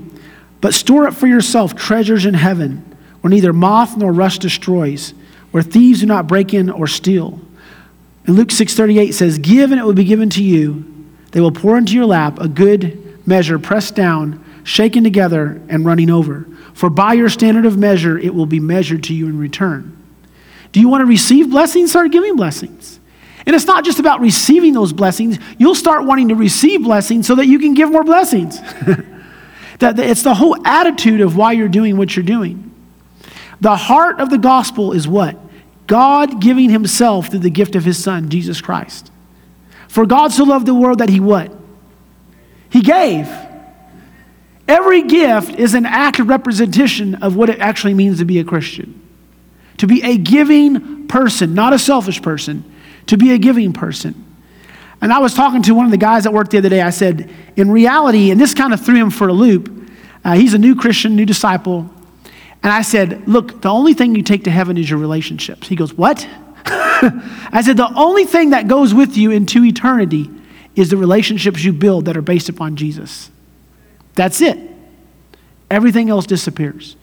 [0.61, 2.83] "But store up for yourself treasures in heaven,
[3.21, 5.13] where neither moth nor rust destroys,
[5.51, 7.39] where thieves do not break in or steal."
[8.25, 10.85] And Luke 6:38 says, "Give and it will be given to you.
[11.31, 16.09] They will pour into your lap a good measure pressed down, shaken together and running
[16.09, 16.47] over.
[16.73, 19.91] For by your standard of measure it will be measured to you in return."
[20.71, 21.91] Do you want to receive blessings?
[21.91, 22.99] Start giving blessings.
[23.45, 25.37] And it's not just about receiving those blessings.
[25.57, 28.59] You'll start wanting to receive blessings so that you can give more blessings.
[29.79, 32.71] that it's the whole attitude of why you're doing what you're doing.
[33.59, 35.37] The heart of the gospel is what?
[35.87, 39.11] God giving himself through the gift of his son, Jesus Christ.
[39.89, 41.53] For God so loved the world that he what?
[42.69, 43.29] He gave.
[44.67, 48.43] Every gift is an act of representation of what it actually means to be a
[48.45, 49.01] Christian.
[49.77, 52.72] To be a giving person, not a selfish person
[53.07, 54.23] to be a giving person.
[55.01, 56.81] And I was talking to one of the guys at work the other day.
[56.81, 59.89] I said, in reality, and this kind of threw him for a loop.
[60.23, 61.89] Uh, he's a new Christian, new disciple.
[62.63, 65.67] And I said, Look, the only thing you take to heaven is your relationships.
[65.67, 66.25] He goes, What?
[66.65, 70.29] I said, The only thing that goes with you into eternity
[70.75, 73.29] is the relationships you build that are based upon Jesus.
[74.15, 74.57] That's it.
[75.69, 76.95] Everything else disappears,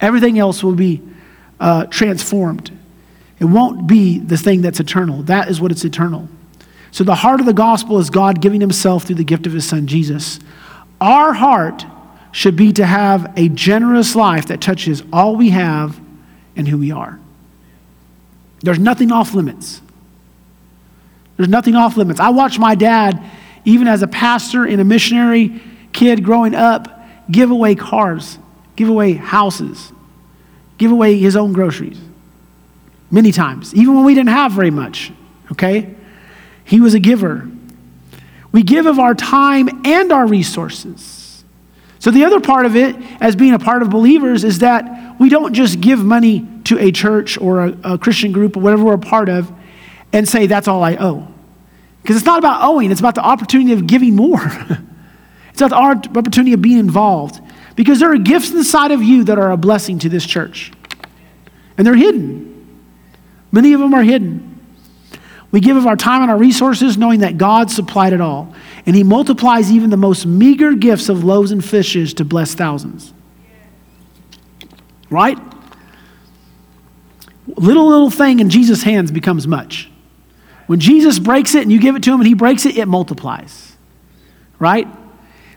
[0.00, 1.02] everything else will be
[1.58, 2.77] uh, transformed.
[3.40, 5.22] It won't be the thing that's eternal.
[5.22, 6.28] That is what it's eternal.
[6.90, 9.66] So, the heart of the gospel is God giving himself through the gift of his
[9.66, 10.40] son, Jesus.
[11.00, 11.84] Our heart
[12.32, 16.00] should be to have a generous life that touches all we have
[16.56, 17.20] and who we are.
[18.62, 19.80] There's nothing off limits.
[21.36, 22.18] There's nothing off limits.
[22.18, 23.22] I watched my dad,
[23.64, 28.38] even as a pastor and a missionary kid growing up, give away cars,
[28.74, 29.92] give away houses,
[30.78, 32.00] give away his own groceries
[33.10, 35.12] many times, even when we didn't have very much,
[35.52, 35.94] okay?
[36.64, 37.48] He was a giver.
[38.52, 41.44] We give of our time and our resources.
[42.00, 45.28] So, the other part of it, as being a part of believers, is that we
[45.28, 48.94] don't just give money to a church or a, a Christian group or whatever we're
[48.94, 49.50] a part of
[50.12, 51.26] and say, that's all I owe.
[52.02, 54.40] Because it's not about owing, it's about the opportunity of giving more.
[55.50, 57.40] it's about the opportunity of being involved.
[57.74, 60.72] Because there are gifts inside of you that are a blessing to this church,
[61.76, 62.47] and they're hidden.
[63.50, 64.58] Many of them are hidden.
[65.50, 68.54] We give of our time and our resources knowing that God supplied it all.
[68.84, 73.14] And He multiplies even the most meager gifts of loaves and fishes to bless thousands.
[75.10, 75.38] Right?
[77.46, 79.90] Little, little thing in Jesus' hands becomes much.
[80.66, 82.86] When Jesus breaks it and you give it to him and he breaks it, it
[82.86, 83.74] multiplies.
[84.58, 84.86] Right?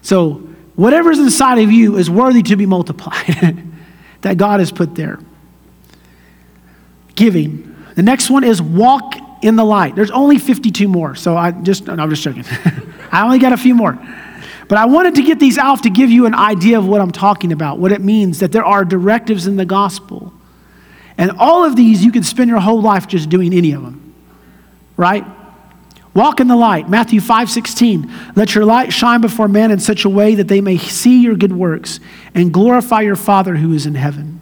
[0.02, 0.36] So,
[0.76, 3.62] whatever's inside of you is worthy to be multiplied
[4.22, 5.20] that God has put there.
[7.16, 7.70] Giving.
[7.96, 9.96] The next one is walk in the light.
[9.96, 12.46] There's only 52 more, so I just, no, I'm just joking.
[13.12, 14.00] I only got a few more.
[14.68, 17.12] But I wanted to get these out to give you an idea of what I'm
[17.12, 20.32] talking about, what it means that there are directives in the gospel.
[21.18, 24.14] And all of these, you can spend your whole life just doing any of them,
[24.96, 25.26] right?
[26.14, 26.89] Walk in the light.
[26.89, 28.12] Matthew 5 16.
[28.36, 31.36] Let your light shine before men in such a way that they may see your
[31.36, 32.00] good works
[32.34, 34.41] and glorify your Father who is in heaven.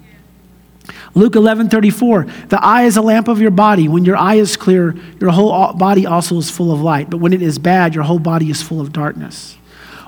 [1.16, 2.24] Luke 11 34.
[2.50, 3.88] The eye is a lamp of your body.
[3.88, 7.10] When your eye is clear, your whole body also is full of light.
[7.10, 9.58] But when it is bad, your whole body is full of darkness.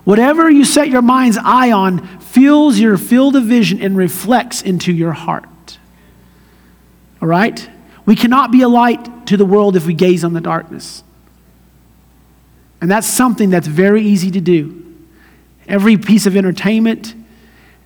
[0.04, 4.92] Whatever you set your mind's eye on fills your field of vision and reflects into
[4.92, 5.78] your heart.
[7.22, 7.70] All right?
[8.06, 11.04] We cannot be a light to the world if we gaze on the darkness.
[12.82, 14.78] And that's something that's very easy to do.
[15.68, 17.14] Every piece of entertainment,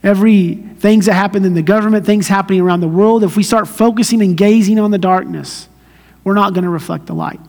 [0.04, 3.68] every things that happen in the government, things happening around the world, if we start
[3.68, 5.68] focusing and gazing on the darkness,
[6.24, 7.40] we're not going to reflect the light.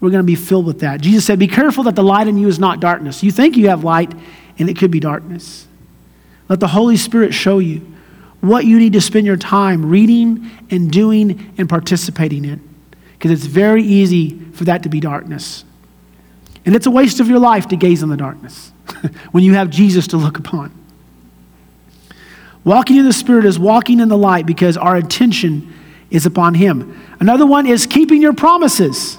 [0.00, 1.00] We're going to be filled with that.
[1.00, 3.22] Jesus said, Be careful that the light in you is not darkness.
[3.22, 4.12] You think you have light,
[4.58, 5.66] and it could be darkness.
[6.48, 7.86] Let the Holy Spirit show you
[8.40, 12.68] what you need to spend your time reading and doing and participating in.
[13.12, 15.64] Because it's very easy for that to be darkness.
[16.66, 18.72] And it's a waste of your life to gaze on the darkness
[19.30, 20.76] when you have Jesus to look upon.
[22.64, 25.72] Walking in the Spirit is walking in the light because our attention
[26.10, 27.00] is upon Him.
[27.18, 29.18] Another one is keeping your promises.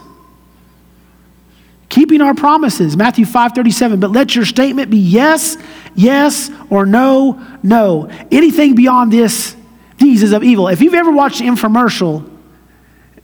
[1.89, 2.95] Keeping our promises.
[2.95, 3.99] Matthew 5 37.
[3.99, 5.57] But let your statement be yes,
[5.95, 8.09] yes, or no, no.
[8.31, 9.55] Anything beyond this,
[9.97, 10.69] these is of evil.
[10.69, 12.29] If you've ever watched an infomercial,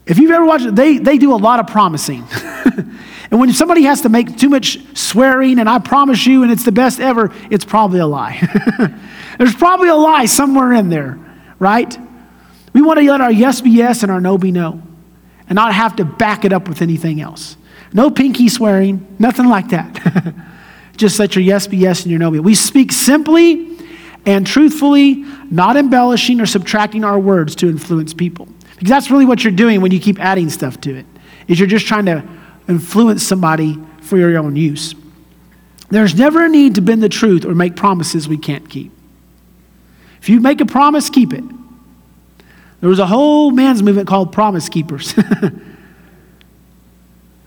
[0.06, 2.26] if you've ever watched, they, they do a lot of promising.
[3.32, 6.64] And when somebody has to make too much swearing, and I promise you, and it's
[6.64, 8.42] the best ever, it's probably a lie.
[9.40, 11.18] There's probably a lie somewhere in there,
[11.60, 11.98] right?
[12.74, 14.84] We want to let our yes be yes and our no be no,
[15.48, 17.56] and not have to back it up with anything else.
[17.94, 20.36] No pinky swearing, nothing like that.
[20.98, 22.40] Just let your yes be yes and your no be.
[22.42, 23.78] We speak simply
[24.26, 28.50] and truthfully, not embellishing or subtracting our words to influence people.
[28.74, 31.06] Because that's really what you're doing when you keep adding stuff to it.
[31.48, 32.28] Is you're just trying to
[32.68, 34.94] influence somebody for your own use.
[35.90, 38.92] There's never a need to bend the truth or make promises we can't keep.
[40.22, 41.44] If you make a promise, keep it.
[42.82, 45.14] There was a whole man's movement called Promise Keepers.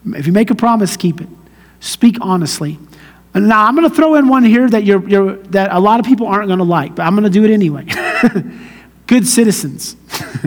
[0.07, 1.29] if you make a promise, keep it.
[1.81, 2.79] Speak honestly.
[3.35, 6.07] Now I'm going to throw in one here that, you're, you're, that a lot of
[6.07, 7.87] people aren't going to like, but I'm going to do it anyway.
[9.07, 9.97] Good citizens.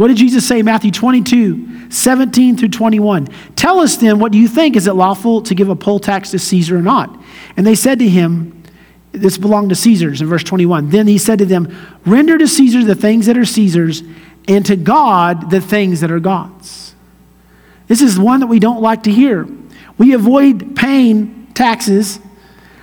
[0.00, 0.62] What did Jesus say?
[0.62, 3.26] Matthew 22, 17 through 21.
[3.54, 4.74] Tell us then, what do you think?
[4.74, 7.22] Is it lawful to give a poll tax to Caesar or not?
[7.58, 8.59] And they said to him,
[9.12, 10.90] This belonged to Caesar's in verse 21.
[10.90, 14.02] Then he said to them, Render to Caesar the things that are Caesar's,
[14.46, 16.94] and to God the things that are God's.
[17.88, 19.48] This is one that we don't like to hear.
[19.98, 22.20] We avoid paying taxes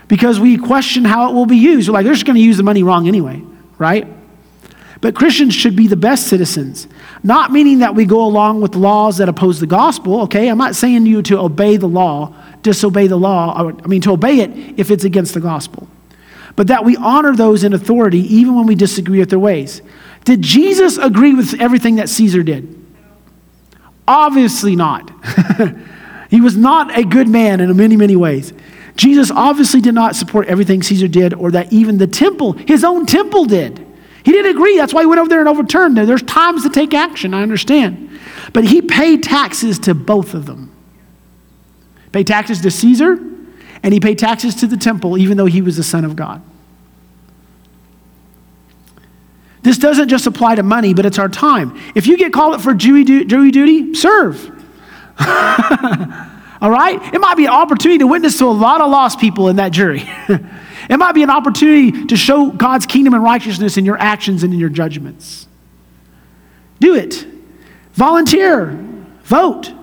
[0.07, 1.87] because we question how it will be used.
[1.87, 3.41] We're like, they're just going to use the money wrong anyway,
[3.77, 4.07] right?
[4.99, 6.87] But Christians should be the best citizens,
[7.23, 10.49] not meaning that we go along with laws that oppose the gospel, okay?
[10.49, 14.39] I'm not saying you to obey the law, disobey the law, I mean, to obey
[14.39, 15.87] it if it's against the gospel.
[16.57, 19.81] But that we honor those in authority even when we disagree with their ways.
[20.25, 22.73] Did Jesus agree with everything that Caesar did?
[24.07, 25.09] Obviously not.
[26.29, 28.51] he was not a good man in many, many ways.
[28.95, 33.05] Jesus obviously did not support everything Caesar did or that even the temple, his own
[33.05, 33.85] temple, did.
[34.23, 34.77] He didn't agree.
[34.77, 36.07] That's why he went over there and overturned it.
[36.07, 38.19] There's times to take action, I understand.
[38.51, 40.71] But he paid taxes to both of them.
[42.11, 43.15] Paid taxes to Caesar,
[43.83, 46.41] and he paid taxes to the temple, even though he was the Son of God.
[49.61, 51.79] This doesn't just apply to money, but it's our time.
[51.93, 54.45] If you get called up for jury, jury duty, serve.
[55.19, 56.99] All right?
[57.13, 59.71] It might be an opportunity to witness to a lot of lost people in that
[59.71, 60.09] jury.
[60.89, 64.53] It might be an opportunity to show God's kingdom and righteousness in your actions and
[64.53, 65.47] in your judgments.
[66.79, 67.27] Do it.
[67.93, 68.67] Volunteer.
[69.23, 69.73] Vote.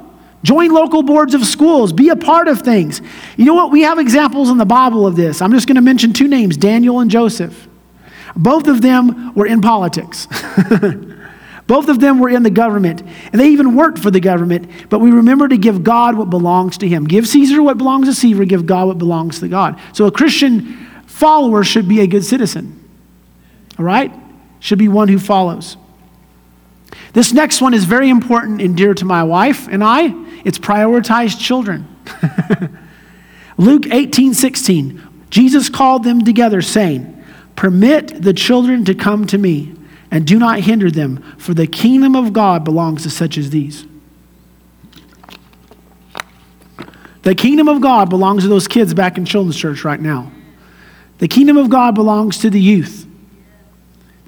[0.45, 1.95] Join local boards of schools.
[1.95, 3.01] Be a part of things.
[3.39, 3.73] You know what?
[3.73, 5.41] We have examples in the Bible of this.
[5.41, 7.67] I'm just going to mention two names Daniel and Joseph.
[8.37, 10.29] Both of them were in politics.
[11.67, 14.91] Both of them were in the government, and they even worked for the government.
[14.91, 17.05] But we remember to give God what belongs to Him.
[17.05, 19.81] Give Caesar what belongs to Caesar, give God what belongs to God.
[19.95, 20.77] So a Christian
[21.07, 22.87] follower should be a good citizen.
[23.79, 24.13] All right?
[24.61, 25.79] Should be one who follows.
[27.13, 30.13] This next one is very important and dear to my wife and I.
[30.45, 31.89] It's prioritize children.
[33.57, 35.03] Luke 18 16.
[35.31, 37.11] Jesus called them together, saying,
[37.57, 39.75] Permit the children to come to me,
[40.11, 43.87] and do not hinder them, for the kingdom of God belongs to such as these.
[47.23, 50.31] The kingdom of God belongs to those kids back in children's church right now.
[51.19, 53.07] The kingdom of God belongs to the youth.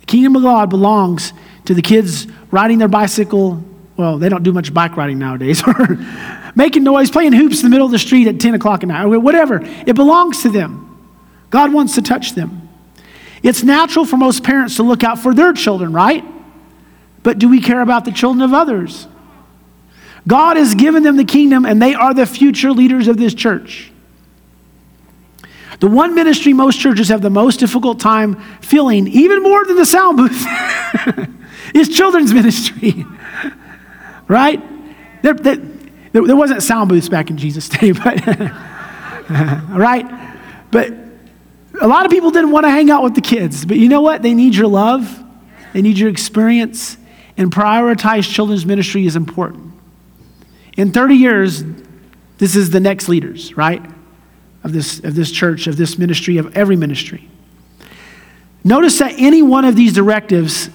[0.01, 1.33] The kingdom of God belongs
[1.67, 3.63] to the kids riding their bicycle.
[3.97, 5.99] Well, they don't do much bike riding nowadays, or
[6.55, 9.07] making noise, playing hoops in the middle of the street at 10 o'clock at night,
[9.07, 9.61] whatever.
[9.63, 10.83] It belongs to them.
[11.51, 12.69] God wants to touch them.
[13.43, 16.25] It's natural for most parents to look out for their children, right?
[17.23, 19.07] But do we care about the children of others?
[20.27, 23.93] God has given them the kingdom, and they are the future leaders of this church.
[25.79, 29.87] The one ministry most churches have the most difficult time filling, even more than the
[29.87, 30.47] sound booth,
[31.75, 33.07] is children's ministry.
[34.29, 34.63] right?
[35.23, 35.57] There, there,
[36.13, 38.27] there, wasn't sound booths back in Jesus' day, but,
[39.71, 40.07] right?
[40.71, 40.93] But
[41.81, 43.65] a lot of people didn't want to hang out with the kids.
[43.65, 44.23] But you know what?
[44.23, 45.23] They need your love,
[45.73, 46.97] they need your experience,
[47.37, 49.73] and prioritize children's ministry is important.
[50.77, 51.65] In 30 years,
[52.39, 53.85] this is the next leaders, right?
[54.67, 57.29] of this, of this church, of this ministry, of every ministry.
[58.65, 60.69] Notice that any one of these directives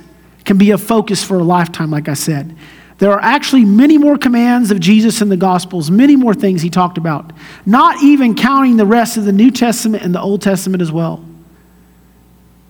[0.45, 2.55] can be a focus for a lifetime, like I said.
[2.97, 6.69] There are actually many more commands of Jesus in the Gospels, many more things he
[6.69, 7.33] talked about,
[7.65, 11.25] not even counting the rest of the New Testament and the Old Testament as well.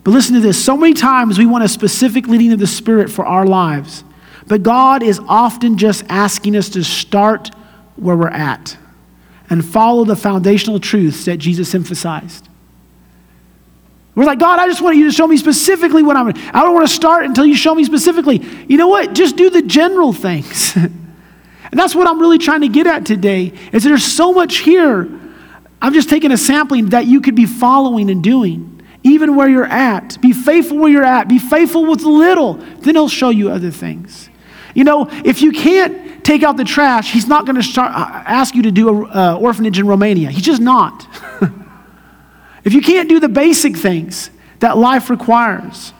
[0.04, 3.10] But listen to this so many times we want a specific leading of the Spirit
[3.10, 4.04] for our lives,
[4.46, 7.50] but God is often just asking us to start
[7.96, 8.76] where we're at
[9.50, 12.48] and follow the foundational truths that Jesus emphasized.
[14.14, 16.28] We're like, God, I just want you to show me specifically what I'm.
[16.28, 18.42] I don't want to start until you show me specifically.
[18.68, 19.14] You know what?
[19.14, 20.76] Just do the general things.
[20.76, 20.92] and
[21.72, 23.52] that's what I'm really trying to get at today.
[23.72, 25.08] Is there's so much here.
[25.80, 29.64] I'm just taking a sampling that you could be following and doing, even where you're
[29.64, 30.20] at.
[30.20, 31.26] Be faithful where you're at.
[31.26, 32.54] Be faithful with little.
[32.54, 34.28] Then He'll show you other things.
[34.74, 38.22] You know, if you can't take out the trash, he's not going to start, uh,
[38.26, 40.30] ask you to do an uh, orphanage in Romania.
[40.30, 41.06] He's just not.
[42.64, 45.92] if you can't do the basic things that life requires,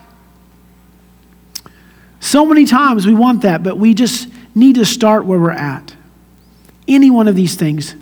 [2.19, 5.93] so many times we want that, but we just need to start where we're at.
[6.87, 7.95] Any one of these things.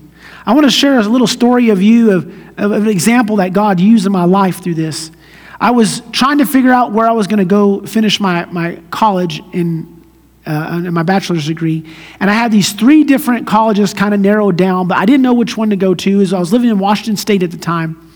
[0.45, 2.25] I want to share a little story of you, of,
[2.59, 5.11] of, of an example that God used in my life through this.
[5.59, 8.79] I was trying to figure out where I was going to go finish my, my
[8.89, 10.03] college in
[10.45, 11.85] uh, my bachelor's degree.
[12.19, 15.33] And I had these three different colleges kind of narrowed down, but I didn't know
[15.33, 16.21] which one to go to.
[16.21, 18.10] As I was living in Washington State at the time.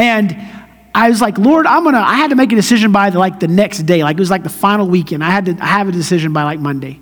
[0.00, 0.34] And
[0.94, 3.38] I was like, Lord, I'm gonna, I had to make a decision by the, like
[3.38, 4.02] the next day.
[4.02, 5.22] Like it was like the final weekend.
[5.22, 6.98] I had to have a decision by like Monday.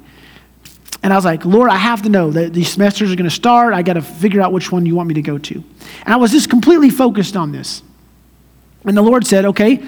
[1.02, 3.72] And I was like, Lord, I have to know that these semesters are gonna start.
[3.72, 5.54] I gotta figure out which one you want me to go to.
[5.54, 7.82] And I was just completely focused on this.
[8.84, 9.80] And the Lord said, okay,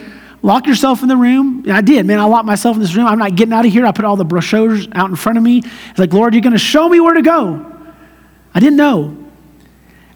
[0.43, 1.65] Lock yourself in the room.
[1.67, 2.19] And I did, man.
[2.19, 3.07] I locked myself in this room.
[3.07, 3.85] I'm not getting out of here.
[3.85, 5.59] I put all the brochures out in front of me.
[5.59, 7.67] It's like, Lord, you're to show me where to go.
[8.55, 9.20] I didn't know.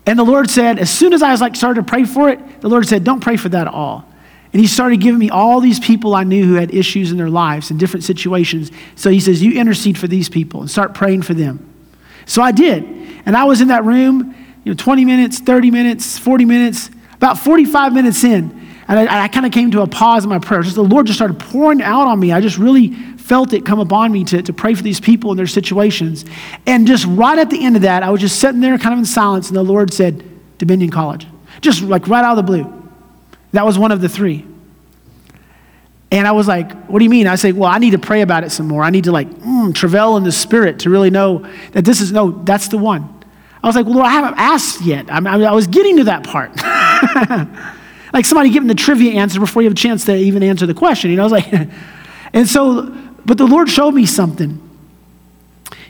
[0.07, 2.61] And the Lord said, as soon as I was like started to pray for it,
[2.61, 4.07] the Lord said, don't pray for that at all.
[4.55, 7.28] And he started giving me all these people I knew who had issues in their
[7.28, 8.70] lives and different situations.
[8.94, 11.68] So he says, You intercede for these people and start praying for them.
[12.24, 12.84] So I did.
[13.26, 14.32] And I was in that room,
[14.62, 18.63] you know, 20 minutes, 30 minutes, 40 minutes, about 45 minutes in.
[18.87, 20.62] And I, I kind of came to a pause in my prayer.
[20.62, 22.32] Just the Lord just started pouring out on me.
[22.32, 22.93] I just really
[23.24, 26.24] felt it come upon me to, to pray for these people in their situations.
[26.66, 28.99] And just right at the end of that, I was just sitting there kind of
[28.99, 30.22] in silence, and the Lord said,
[30.59, 31.26] Dominion College.
[31.61, 32.91] Just like right out of the blue.
[33.53, 34.45] That was one of the three.
[36.11, 37.26] And I was like, what do you mean?
[37.26, 38.82] I say, well, I need to pray about it some more.
[38.82, 42.30] I need to like mm, in the spirit to really know that this is, no,
[42.30, 43.09] that's the one.
[43.62, 45.07] I was like, well, Lord, I haven't asked yet.
[45.11, 46.53] I, mean, I was getting to that part.
[48.14, 50.72] like somebody giving the trivia answer before you have a chance to even answer the
[50.72, 51.10] question.
[51.10, 51.52] You know, I was like,
[52.32, 52.96] and so,
[53.26, 54.60] but the Lord showed me something.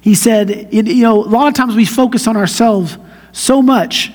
[0.01, 2.97] He said, you know, a lot of times we focus on ourselves
[3.33, 4.11] so much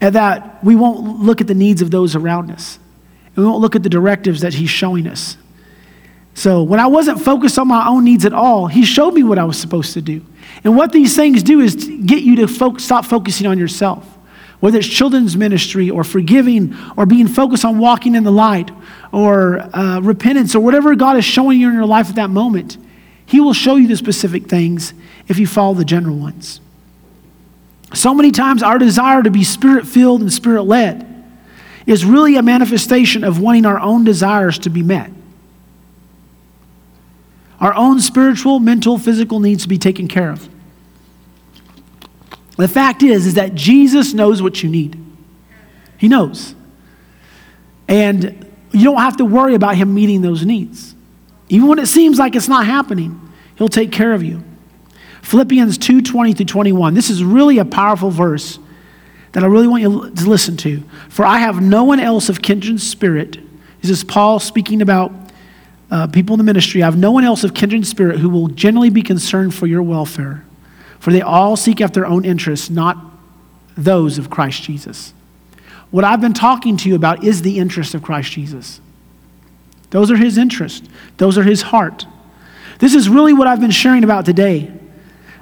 [0.00, 2.78] that we won't look at the needs of those around us.
[3.34, 5.38] And we won't look at the directives that He's showing us.
[6.34, 9.38] So when I wasn't focused on my own needs at all, He showed me what
[9.38, 10.22] I was supposed to do.
[10.62, 14.15] And what these things do is get you to fo- stop focusing on yourself
[14.60, 18.70] whether it's children's ministry or forgiving or being focused on walking in the light
[19.12, 22.78] or uh, repentance or whatever God is showing you in your life at that moment,
[23.26, 24.94] He will show you the specific things
[25.28, 26.60] if you follow the general ones.
[27.94, 31.12] So many times, our desire to be spirit filled and spirit led
[31.86, 35.10] is really a manifestation of wanting our own desires to be met.
[37.60, 40.48] Our own spiritual, mental, physical needs to be taken care of.
[42.56, 44.98] The fact is, is that Jesus knows what you need.
[45.98, 46.54] He knows.
[47.88, 50.94] And you don't have to worry about him meeting those needs.
[51.48, 54.42] Even when it seems like it's not happening, he'll take care of you.
[55.22, 56.94] Philippians 2 20 through 21.
[56.94, 58.58] This is really a powerful verse
[59.32, 60.82] that I really want you to listen to.
[61.10, 63.38] For I have no one else of kindred spirit.
[63.82, 65.12] This is Paul speaking about
[65.90, 66.82] uh, people in the ministry.
[66.82, 69.82] I have no one else of kindred spirit who will generally be concerned for your
[69.82, 70.45] welfare.
[70.98, 72.96] For they all seek after their own interests, not
[73.76, 75.12] those of Christ Jesus.
[75.90, 78.80] What I've been talking to you about is the interest of Christ Jesus.
[79.90, 80.86] Those are his interests,
[81.16, 82.06] those are his heart.
[82.78, 84.70] This is really what I've been sharing about today.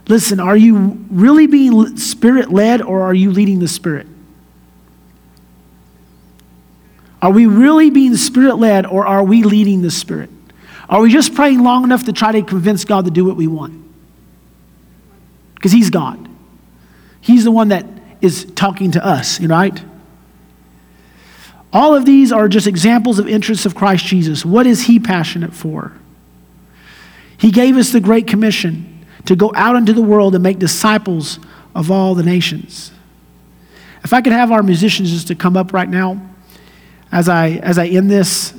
[0.06, 4.06] Listen, are you really being spirit led or are you leading the spirit?
[7.22, 10.28] Are we really being spirit led or are we leading the spirit?
[10.88, 13.46] Are we just praying long enough to try to convince God to do what we
[13.46, 13.83] want?
[15.64, 16.28] Because He's God.
[17.22, 17.86] He's the one that
[18.20, 19.82] is talking to us, right?
[21.72, 24.44] All of these are just examples of interests of Christ Jesus.
[24.44, 25.92] What is He passionate for?
[27.38, 31.38] He gave us the Great Commission to go out into the world and make disciples
[31.74, 32.92] of all the nations.
[34.04, 36.20] If I could have our musicians just to come up right now
[37.10, 38.52] as I, as I end this,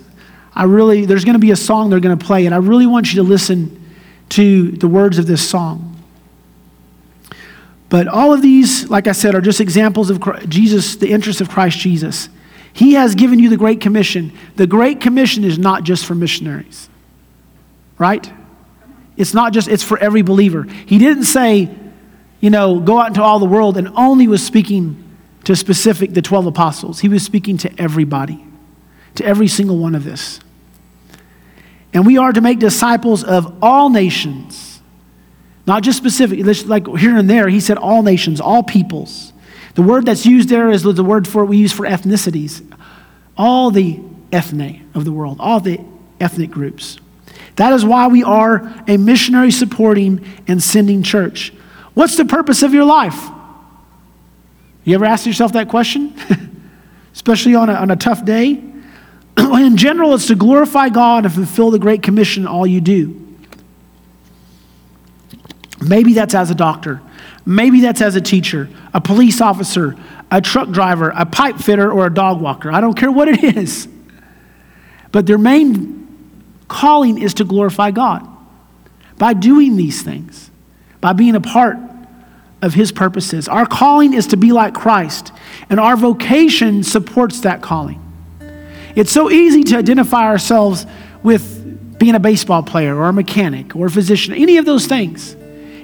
[0.55, 2.87] I really, there's going to be a song they're going to play, and I really
[2.87, 3.93] want you to listen
[4.29, 5.94] to the words of this song.
[7.89, 11.41] But all of these, like I said, are just examples of Christ, Jesus, the interest
[11.41, 12.29] of Christ Jesus.
[12.73, 14.33] He has given you the Great Commission.
[14.55, 16.89] The Great Commission is not just for missionaries,
[17.97, 18.31] right?
[19.17, 20.63] It's not just, it's for every believer.
[20.63, 21.73] He didn't say,
[22.41, 25.01] you know, go out into all the world and only was speaking
[25.45, 26.99] to specific, the 12 apostles.
[26.99, 28.43] He was speaking to everybody,
[29.15, 30.39] to every single one of this.
[31.93, 34.64] And we are to make disciples of all nations
[35.67, 39.33] not just specific, like here and there, he said all nations, all peoples.
[39.73, 42.63] The word that's used there is the word for we use for ethnicities.
[43.37, 43.99] All the
[44.31, 45.81] ethne of the world, all the
[46.19, 46.97] ethnic groups.
[47.57, 51.53] That is why we are a missionary supporting and sending church.
[51.93, 53.29] What's the purpose of your life?
[54.83, 56.13] You ever ask yourself that question?
[57.13, 58.63] Especially on a, on a tough day?
[59.37, 63.24] In general, it's to glorify God and fulfill the Great Commission all you do.
[65.81, 67.01] Maybe that's as a doctor.
[67.45, 69.95] Maybe that's as a teacher, a police officer,
[70.31, 72.71] a truck driver, a pipe fitter, or a dog walker.
[72.71, 73.87] I don't care what it is.
[75.11, 76.07] But their main
[76.67, 78.27] calling is to glorify God
[79.17, 80.49] by doing these things,
[81.01, 81.77] by being a part
[82.61, 83.47] of His purposes.
[83.47, 85.31] Our calling is to be like Christ,
[85.69, 88.01] and our vocation supports that calling.
[88.95, 90.87] It's so easy to identify ourselves
[91.21, 95.35] with being a baseball player or a mechanic or a physician, any of those things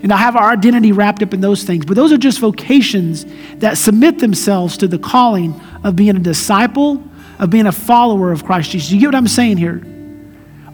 [0.04, 1.86] and I have our identity wrapped up in those things.
[1.86, 3.26] But those are just vocations
[3.58, 7.04] that submit themselves to the calling of being a disciple,
[7.40, 8.92] of being a follower of Christ Jesus.
[8.92, 9.84] You get what I'm saying here?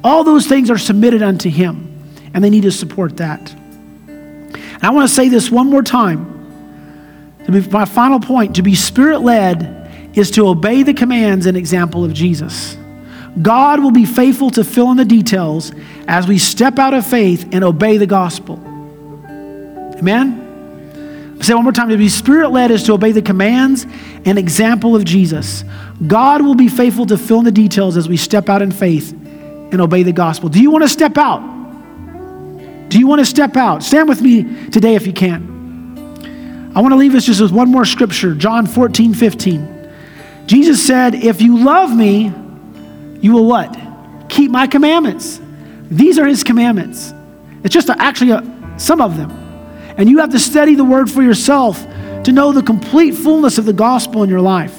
[0.03, 1.93] All those things are submitted unto Him,
[2.34, 3.51] and they need to support that.
[4.07, 6.36] And I want to say this one more time.
[7.71, 12.13] My final point to be spirit led is to obey the commands and example of
[12.13, 12.78] Jesus.
[13.41, 15.71] God will be faithful to fill in the details
[16.07, 18.59] as we step out of faith and obey the gospel.
[19.97, 20.47] Amen?
[21.41, 23.85] say one more time to be spirit led is to obey the commands
[24.25, 25.63] and example of Jesus.
[26.05, 29.11] God will be faithful to fill in the details as we step out in faith
[29.11, 30.49] and obey the gospel.
[30.49, 31.39] Do you want to step out?
[32.89, 33.83] Do you want to step out?
[33.83, 36.73] Stand with me today if you can.
[36.75, 39.93] I want to leave us just with one more scripture John 14, 15.
[40.47, 42.31] Jesus said, If you love me,
[43.21, 43.77] you will what?
[44.29, 45.39] Keep my commandments.
[45.89, 47.13] These are his commandments.
[47.63, 49.46] It's just actually a, some of them.
[49.97, 51.81] And you have to study the word for yourself
[52.23, 54.76] to know the complete fullness of the gospel in your life.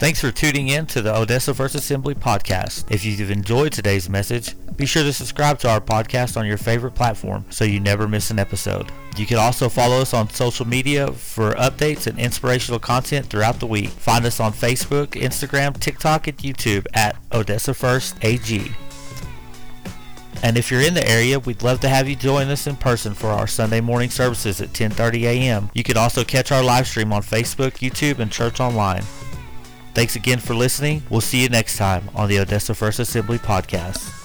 [0.00, 2.90] Thanks for tuning in to the Odessa First Assembly podcast.
[2.90, 6.94] If you've enjoyed today's message, be sure to subscribe to our podcast on your favorite
[6.94, 8.90] platform so you never miss an episode.
[9.18, 13.66] You can also follow us on social media for updates and inspirational content throughout the
[13.66, 13.90] week.
[13.90, 18.72] Find us on Facebook, Instagram, TikTok, and YouTube at Odessa First AG.
[20.42, 23.12] And if you're in the area, we'd love to have you join us in person
[23.12, 25.70] for our Sunday morning services at 10:30 a.m.
[25.74, 29.02] You can also catch our live stream on Facebook, YouTube, and Church Online.
[29.94, 31.02] Thanks again for listening.
[31.10, 34.19] We'll see you next time on the Odessa First Assembly podcast.